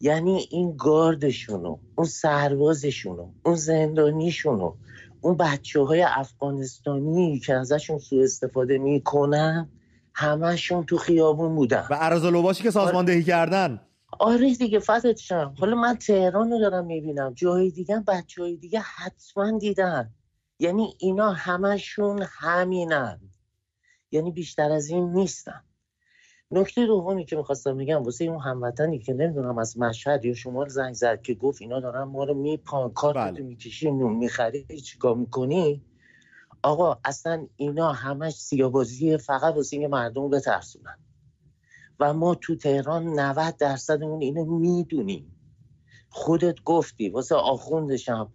[0.01, 4.76] یعنی این گاردشونو اون سربازشونو اون زندانیشونو
[5.26, 9.69] اون بچه های افغانستانی که ازشون سوء استفاده می‌کنن
[10.13, 11.88] همشون تو خیابون بودن.
[11.89, 13.26] و عرض لباشی که سازماندهی آره.
[13.26, 13.82] کردن.
[14.19, 17.34] آره دیگه فتت حالا من تهران رو دارم می‌بینم.
[17.34, 20.13] جای دیگه بچه های دیگه حتما دیدن.
[20.59, 23.19] یعنی اینا همشون همینن.
[24.11, 25.63] یعنی بیشتر از این نیستن.
[26.51, 30.93] نکته دومی که می‌خواستم بگم واسه اون هموطنی که نمی‌دونم از مشهد یا شمال زنگ
[30.93, 33.41] زد که گفت اینا دارن ما رو میپان کارتو بله.
[33.41, 35.81] می‌کشی نون می‌خری چیکار می‌کنی
[36.63, 40.99] آقا اصلا اینا همش سیابازی فقط واسه اینکه مردم بترسونن
[41.99, 45.31] و ما تو تهران 90 درصدمون اینو می‌دونیم
[46.09, 48.33] خودت گفتی واسه آخوندشم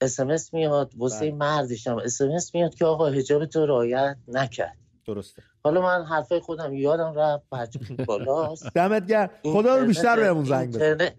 [0.00, 1.34] اسمس میاد واسه بله.
[1.34, 5.42] مردشم اسمس میاد که آقا حجاب تو رعایت نکرد درسته.
[5.64, 8.74] حالا من حرفای خودم یادم رفت بچه بالاست.
[8.74, 9.30] دمت گرم.
[9.44, 10.82] خدا رو بیشتر بهمون زنگ بزن.
[10.82, 11.14] اینترنت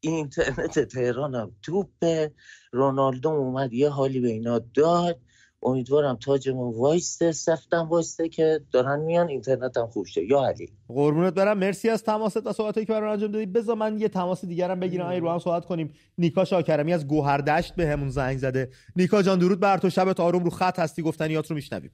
[0.00, 2.28] اینترنت تهرانم توپ
[2.72, 5.18] رونالدو اومد یه حالی به اینا داد.
[5.66, 10.24] امیدوارم تاجمون وایسته سفتم وایسته که دارن میان اینترنت هم خوب شه.
[10.24, 10.72] یا علی.
[10.88, 11.58] قربونت برم.
[11.58, 15.06] مرسی از تماست و صحبتایی که برام انجام دادی بذار من یه تماس دیگرم بگیرم.
[15.06, 15.94] ای رو هم صحبت کنیم.
[16.18, 18.70] نیکا شاکرمی از گوهردشت به همون زنگ زده.
[18.96, 19.90] نیکا جان درود بر تو.
[19.90, 21.02] شبت آروم رو خط هستی.
[21.02, 21.90] گفتنیات رو میشنویم.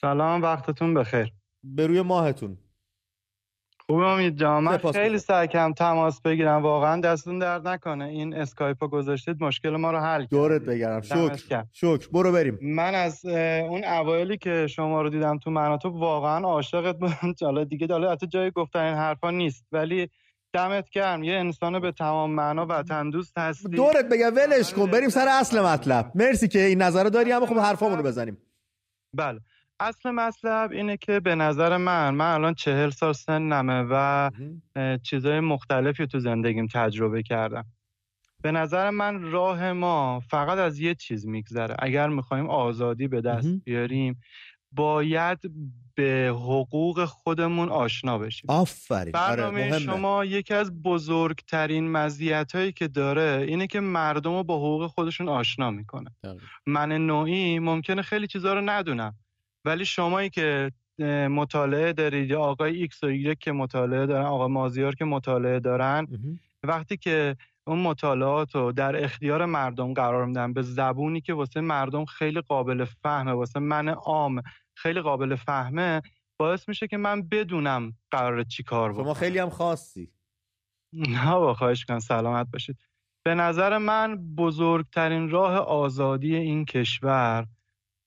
[0.00, 1.32] سلام وقتتون بخیر.
[1.64, 2.58] به روی ماهتون.
[3.86, 6.62] خوب امید جان من خیلی سعی کردم تماس بگیرم.
[6.62, 8.04] واقعا دستون درد نکنه.
[8.04, 10.30] این اسکایپو گذاشتید مشکل ما رو حل کردید.
[10.30, 11.64] دورت بگرم شکر.
[11.72, 12.08] شکر.
[12.12, 12.58] برو بریم.
[12.62, 17.34] من از اون اوایلی که شما رو دیدم تو مناطق واقعا عاشقت بودم.
[17.40, 19.66] حالا دیگه حالا حتی جای گفتن این حرفا نیست.
[19.72, 20.10] ولی
[20.52, 21.22] دمت گرم.
[21.24, 23.68] یه انسان به تمام معنا وطن دوست هستی.
[23.68, 24.86] دورت بگم ولش کن.
[24.90, 26.12] بریم سر اصل مطلب.
[26.14, 28.38] مرسی که این نظر داری اما خب حرفامون رو بزنیم.
[29.16, 29.40] بله.
[29.80, 34.30] اصل مطلب اینه که به نظر من من الان چهل سال سنمه و
[34.76, 37.64] اه، چیزای مختلفی تو زندگیم تجربه کردم.
[38.42, 41.76] به نظر من راه ما فقط از یه چیز میگذره.
[41.78, 43.48] اگر می‌خوایم آزادی به دست.
[43.64, 44.20] بیاریم
[44.72, 45.38] باید
[45.94, 48.50] به حقوق خودمون آشنا بشیم.
[48.50, 49.16] آفرین.
[49.16, 49.78] آره برنامه مهمه.
[49.78, 55.28] شما یکی از بزرگترین مزیت هایی که داره اینه که مردم رو با حقوق خودشون
[55.28, 56.10] آشنا می‌کنه.
[56.24, 56.44] دقیقا.
[56.66, 59.14] من نوعی ممکنه خیلی چیزا رو ندونم.
[59.64, 60.72] ولی شمایی که
[61.30, 66.06] مطالعه دارید یا آقای ایکس و ایگرگ که مطالعه دارن آقا مازیار که مطالعه دارن.
[66.62, 67.36] وقتی که
[67.66, 72.84] اون مطالعات رو در اختیار مردم قرار میدن به زبونی که واسه مردم خیلی قابل
[72.84, 74.42] فهمه واسه من عام
[74.74, 76.02] خیلی قابل فهمه
[76.38, 79.14] باعث میشه که من بدونم قراره چی کار شما بکنم.
[79.14, 80.12] خیلی هم خاصی.
[80.92, 82.78] نه با خواهش کنم سلامت باشید.
[83.22, 87.46] به نظر من بزرگترین راه آزادی این کشور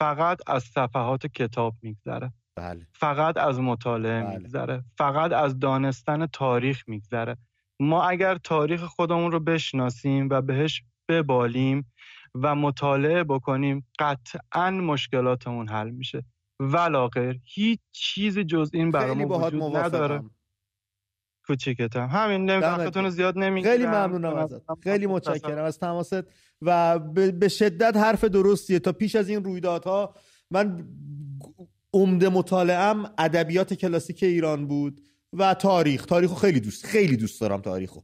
[0.04, 2.34] فقط از صفحات کتاب میگذره.
[2.56, 2.88] بله.
[2.94, 4.38] فقط از مطالعه بله.
[4.38, 4.84] میگذره.
[4.98, 7.38] فقط از دانستن تاریخ میگذره.
[7.80, 11.92] ما اگر تاریخ خودمون رو بشناسیم و بهش ببالیم
[12.36, 16.24] و مطالعه بکنیم قطعا مشکلاتمون حل میشه.
[16.60, 20.24] ولا غیر هیچ چیز جز این برای خیلی ما باهات وجود نداره.
[21.48, 24.62] کوچیکتم همین وقتتون زیاد نمی‌گیرم خیلی ممنونم ازت.
[24.84, 26.24] خیلی متشکرم از تماست.
[26.62, 28.80] و به به شدت حرف درستیه.
[28.80, 30.16] تا پیش از این رویدادها
[30.52, 30.88] من
[31.94, 35.02] عمده مطالعم ادبیات کلاسیک ایران بود
[35.34, 36.06] و تاریخ.
[36.06, 38.00] تاریخو خیلی دوست خیلی دوست دارم تاریخو.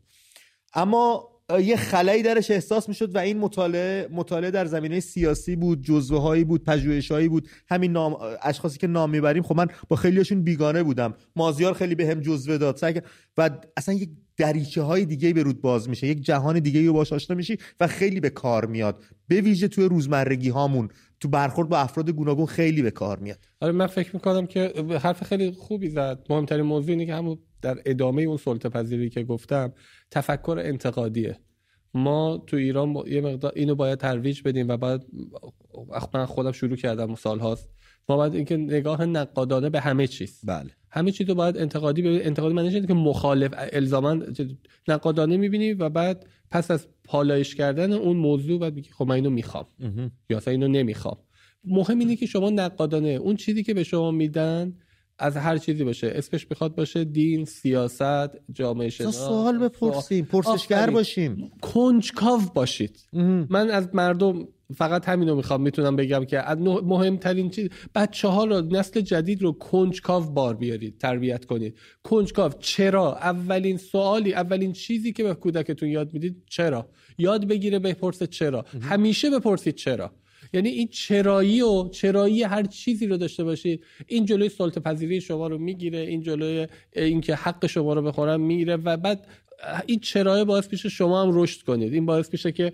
[0.73, 6.21] اما یه خلایی درش احساس می‌شد و این مطالعه مطالعه در زمینه سیاسی بود جزوه
[6.21, 7.47] هایی بود پژوهش‌هایی بود.
[7.69, 11.13] همین نام اشخاصی که نام می‌بریم خب من با خیلیشون بیگانه بودم.
[11.35, 12.79] مازیار خیلی به جزوه داد.
[12.79, 13.05] کرد-
[13.37, 16.07] و اصلا یک دریچه های دیگه به رود باز میشه.
[16.07, 19.03] یک جهان دیگه رو باش آشنا میشی و خیلی به کار میاد.
[19.27, 20.89] به ویژه توی روزمرگی هامون
[21.19, 23.39] تو برخورد با افراد گوناگون خیلی به کار میاد.
[23.61, 26.25] آره من فکر می‌کنم که حرف خیلی خوبی زد.
[26.29, 29.73] مهمترین موضوع اینه که همون در ادامه اون سلطه پذیری که گفتم
[30.11, 31.39] تفکر انتقادیه.
[31.93, 35.05] ما تو ایران یه مقدار اینو باید ترویج بدیم و بعد
[36.13, 37.69] من خودم شروع کردم سال هاست
[38.09, 40.41] ما باید اینکه نگاه نقادانه به همه چیز.
[40.43, 40.69] بله.
[40.91, 44.17] همه چیز رو باید انتقادی به انتقادی معنیش اینه که مخالف الزاما
[44.87, 49.29] نقادانه می‌بینی و بعد پس از پالایش کردن اون موضوع بعد میگی خب من اینو
[49.29, 49.65] می‌خوام.
[50.29, 51.17] یا اصلا اینو نمی‌خوام.
[51.63, 54.73] مهم اینه که شما نقادانه اون چیزی که به شما میدن
[55.19, 56.11] از هر چیزی باشه.
[56.15, 59.17] اسمش بخواد باشه دین سیاست جامعه اصلا شناس.
[59.17, 60.25] سوال بپرسیم.
[60.25, 60.89] پرسشگر.
[60.89, 61.51] باشیم.
[61.61, 63.09] کنجکاو باشید.
[63.49, 66.41] من از مردم فقط همینو می‌خوام می‌تونم بگم که
[66.83, 71.77] مهمترین چیز بچه ها رو نسل جدید رو کنجکاو بار بیارید تربیت کنید.
[72.03, 78.27] کنجکاو چرا؟ اولین سوالی اولین چیزی که به کودکتون یاد می‌دید چرا؟ یاد بگیره بپرسه
[78.27, 78.65] چرا.
[78.81, 80.11] همیشه بپرسید چرا.
[80.53, 85.47] یعنی این چرایی و چرایی هر چیزی رو داشته باشید این جلوی سلطه پذیری شما
[85.47, 89.27] رو می‌گیره این جلوی اینکه حق شما رو بخورن می‌گیره و بعد
[89.85, 91.93] این چرایه باعث میشه شما هم رشد کنید.
[91.93, 92.73] این باعث میشه که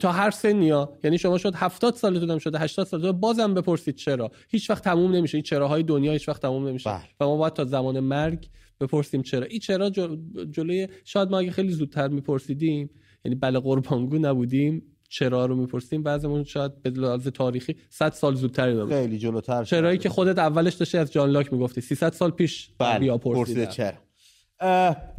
[0.00, 3.94] تا- هر سنی ها یعنی شما شد 70 سالتون هم شده 80 سالتون بازم بپرسید
[3.96, 4.30] چرا.
[4.48, 5.36] هیچ وقت تموم نمیشه.
[5.36, 6.90] این چراهای دنیا هیچ وقت تموم نمیشه.
[6.90, 7.00] بله.
[7.20, 8.48] و ما باید تا زمان مرگ
[8.80, 9.46] بپرسیم چرا.
[9.46, 10.16] این چرا جل-
[10.50, 12.90] جلوی شاید ما اگه خیلی زودتر میپرسیدیم
[13.24, 18.68] یعنی بله قربانگو نبودیم چرا رو می‌پرسیم بعضمون شاید به لحاظ تاریخی 100 سال زودتر
[18.68, 18.86] اینا.
[18.86, 19.64] خیلی جلوتر.
[19.64, 21.80] چرایی که خودت اولش داشتی از جان لاک می‌گفتی.
[21.80, 22.98] 300 سال پیش بله.
[22.98, 23.92] بیا پرسیدن چرا.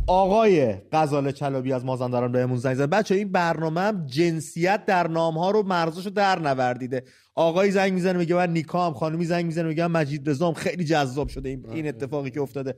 [0.07, 2.89] آقای غزال چلابی از مازندران بهمون زنگ زد.
[2.89, 7.03] بچه این برنامه هم جنسیت در نام ها رو مرزاشو در نوردیده.
[7.35, 11.49] آقای زنگ می‌زنه میگه من نیکام خانمی زنگ می‌زنه میگه مجید رضام خیلی جذاب شده
[11.49, 12.75] این, این اتفاقی که افتاده.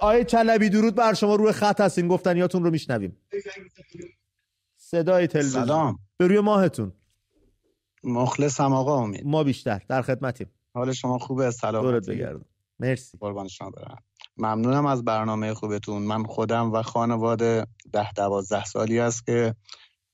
[0.00, 1.34] آقای چلبی درود بر شما.
[1.34, 2.08] روی خط هستین.
[2.08, 3.16] گفتن یاتون رو میشنویم.
[4.76, 5.64] صدای تلویزیون.
[5.64, 5.98] سلام.
[6.16, 6.92] به روی ماهتون.
[8.04, 9.26] مخلصم آقا امید.
[9.26, 10.50] ما بیشتر در خدمتیم.
[10.74, 12.00] حال شما خوبه؟ سلام
[12.78, 13.18] مرسی.
[13.20, 14.02] قربان شما برم.
[14.38, 16.02] ممنونم از برنامه خوبتون.
[16.02, 19.54] من خودم و خانواده ده دوازده سالی است که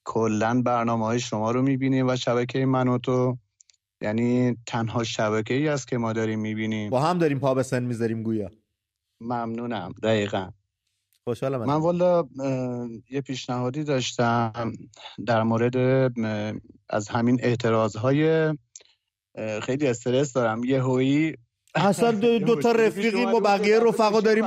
[0.04, 3.38] کلا برنامه های شما رو می‌بینیم و شبکه من و تو.
[4.00, 6.90] یعنی تنها شبکه ای است که ما داریم می‌بینیم.
[6.90, 8.50] با هم داریم پا به سن می‌ذاریم گویا.
[9.20, 9.94] ممنونم.
[10.02, 10.50] دقیقا.
[11.24, 12.28] خوشحالم من والا
[13.10, 14.72] یه پیشنهادی داشتم
[15.26, 15.76] در مورد
[16.88, 18.52] از همین اعتراض های
[19.62, 20.64] خیلی استرس دارم.
[20.64, 21.36] یه هویی
[21.74, 24.44] اصلا دو, دو تا رفیقیم با بقیه رفقا داریم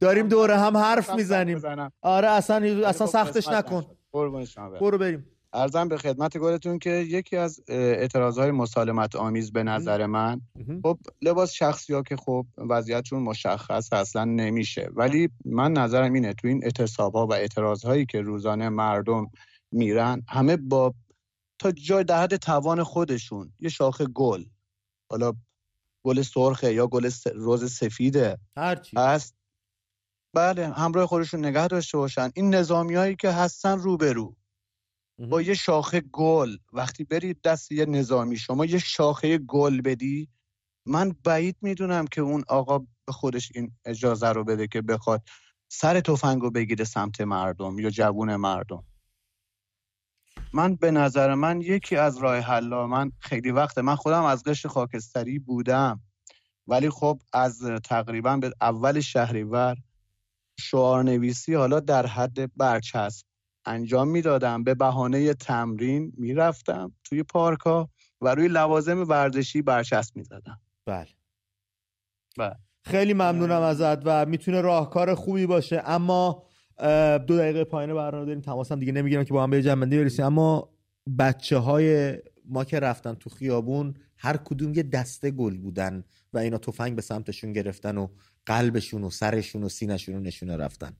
[0.00, 1.62] داریم دوره هم حرف می‌زنیم.
[2.02, 3.84] آره اصلا اصلا سختش نکن.
[4.80, 5.26] برو بریم.
[5.52, 10.40] ارزم به خدمت گلتون که یکی از اعتراضهای مسالمت آمیز به نظر من
[10.82, 14.90] خب لباس شخصی ها که خب وضعیتشون مشخص اصلا نمیشه.
[14.94, 19.30] ولی من نظرم اینه تو این اعتصاب ها و اعتراض هایی که روزانه مردم
[19.72, 20.94] میرن همه با
[21.58, 24.44] تا جای در حد توان خودشون یه شاخه گل
[25.10, 25.32] حالا
[26.06, 28.38] گل سرخه یا گل روز سفیده.
[28.56, 29.34] هرچی هست.
[30.34, 32.30] بله همراه خودشون نگه داشته باشن.
[32.34, 34.36] این نظامی هایی که هستن روبرو.
[35.30, 36.56] با یه شاخه گل.
[36.72, 40.28] وقتی برید دست یه نظامی شما یه شاخه گل بدی
[40.86, 45.22] من بعید می‌دونم که اون آقا به خودش این اجازه رو بده که بخواد
[45.68, 48.84] سر تفنگ رو بگیره سمت مردم یا جوون مردم.
[50.52, 54.68] من به نظر من یکی از راه حلا من خیلی وقته من خودم از قشر
[54.68, 56.00] خاکستری بودم.
[56.66, 59.76] ولی خب از تقریبا به اول شهریور
[60.60, 63.26] شعار نویسی حالا در حد برچسب
[63.64, 64.64] انجام می‌دادم.
[64.64, 67.88] به بهانه تمرین می‌رفتم توی پارکا
[68.20, 70.60] و روی لوازم ورزشی برچسب می‌زدم.
[70.86, 71.08] بله.
[72.38, 72.56] بله.
[72.84, 75.82] خیلی ممنونم ازت و می‌تونه راهکار خوبی باشه.
[75.84, 76.42] اما
[77.26, 80.24] دو دقیقه پایین برنامه داریم تماس هم دیگه نمی‌گیرم که با هم به جنبندی برسیم
[80.24, 80.70] اما
[81.18, 82.16] بچه های
[82.48, 87.02] ما که رفتن تو خیابون هر کدوم یه دسته گل بودن و اینا تفنگ به
[87.02, 88.08] سمتشون گرفتن و
[88.46, 90.92] قلبشون و سرشون و سینشون رو نشونه رفتن.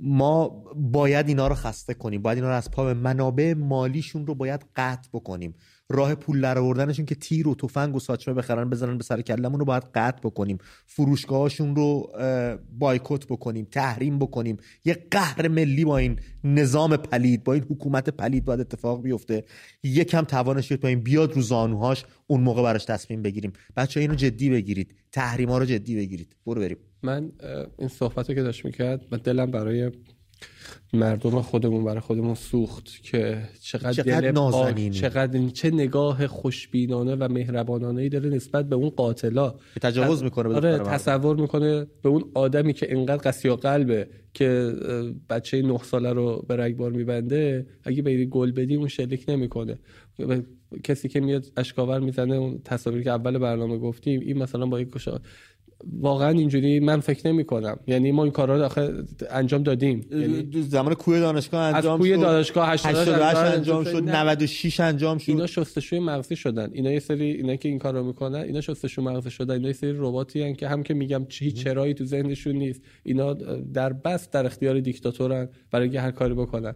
[0.00, 4.34] ما باید اینا رو خسته کنیم باید اینا رو از پا به منابع مالیشون رو
[4.34, 5.54] باید قطع بکنیم.
[5.92, 9.60] راه پول در آوردنشون که تیر و تفنگ و ساچمه بخرن بزنن به سر کلمون
[9.60, 10.58] رو باید قطع بکنیم.
[10.86, 12.12] فروشگاهاشون رو
[12.78, 14.56] بایکوت بکنیم تحریم بکنیم.
[14.84, 19.44] یه قهر ملی با این نظام پلید با این حکومت پلید باید اتفاق بیفته.
[19.82, 23.52] یکم توانش این بیاد رو زانوهاش اون موقع براش تصمیم بگیریم.
[23.76, 26.36] بچه اینو جدی بگیرید تحریما رو جدی بگیرید.
[26.46, 26.76] برو بریم.
[27.02, 27.32] من
[27.78, 29.90] این صحبت که داشت می‌کرد و دلم برای
[30.92, 34.90] مردم خودمون برای خودمون سوخت که چقدر, چقدر دل نازنینی.
[34.90, 40.54] چقدر چه نگاه خوشبینانه و مهربانانه ای داره نسبت به اون قاتلا تجاوز می‌کنه به
[40.54, 40.78] آره.
[40.78, 44.72] تصور می‌کنه به اون آدمی که انقدر قسی قلبه که
[45.30, 49.78] بچه نه ساله رو به رگبار میبنده اگه بری گل بدی اون شلیک نمی‌کنه
[50.84, 54.90] کسی که میاد اشکاور می‌زنه اون تصاویری که اول برنامه گفتیم این مثلا با یک
[56.00, 58.92] واقعا اینجوری من فکر نمی کنم یعنی ما این کارا رو آخه
[59.30, 60.06] انجام دادیم.
[60.10, 62.20] یعنی زمان کوی دانشگاه انجام از شد.
[62.20, 64.08] دانشگاه 88 انجام شد.
[64.08, 65.30] 96 انجام شد.
[65.30, 66.70] اینا شستشوی مغزی شدن.
[66.72, 69.54] اینا یه سری اینا که این کارو می‌کنن اینا شستشوی مغزی شدن.
[69.54, 72.82] اینا یه سری رباتی هن که هم که میگم هیچ چرایی تو ذهنشون نیست.
[73.02, 73.34] اینا
[73.74, 76.74] در بس در اختیار دیکتاتورن برای اینکه هر کاری بکنن.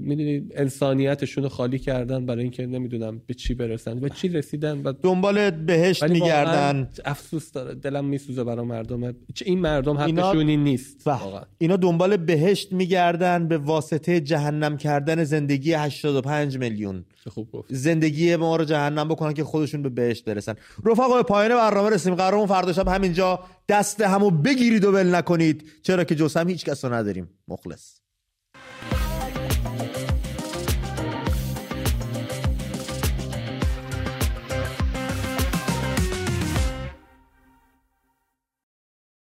[0.00, 4.92] می‌دونید انسانیتشون رو خالی کردن برای اینکه نمی‌دونم به چی برسن به چی رسیدن و
[5.02, 6.88] دنبال بهشت میگردن.
[7.04, 7.74] افسوس داره.
[7.74, 9.14] دلم میسوزه برای مردم.
[9.44, 11.06] این مردم اینا- حقشون این نیست.
[11.06, 11.42] واقعا.
[11.58, 17.04] اینا دنبال بهشت میگردن به واسطه جهنم کردن زندگی 85 میلیون.
[17.28, 17.74] خوب گفت.
[17.74, 20.54] زندگی ما رو جهنم بکنن که خودشون به بهشت برسن.
[20.84, 22.14] رفقا به پایان برنامه رسیم.
[22.14, 25.64] قرارمون فردا شب همینجا دست همو بگیرید و ول نکنید.
[25.82, 27.28] چرا که جز هم هیچ کس رو نداریم.
[27.48, 28.03] مخلص.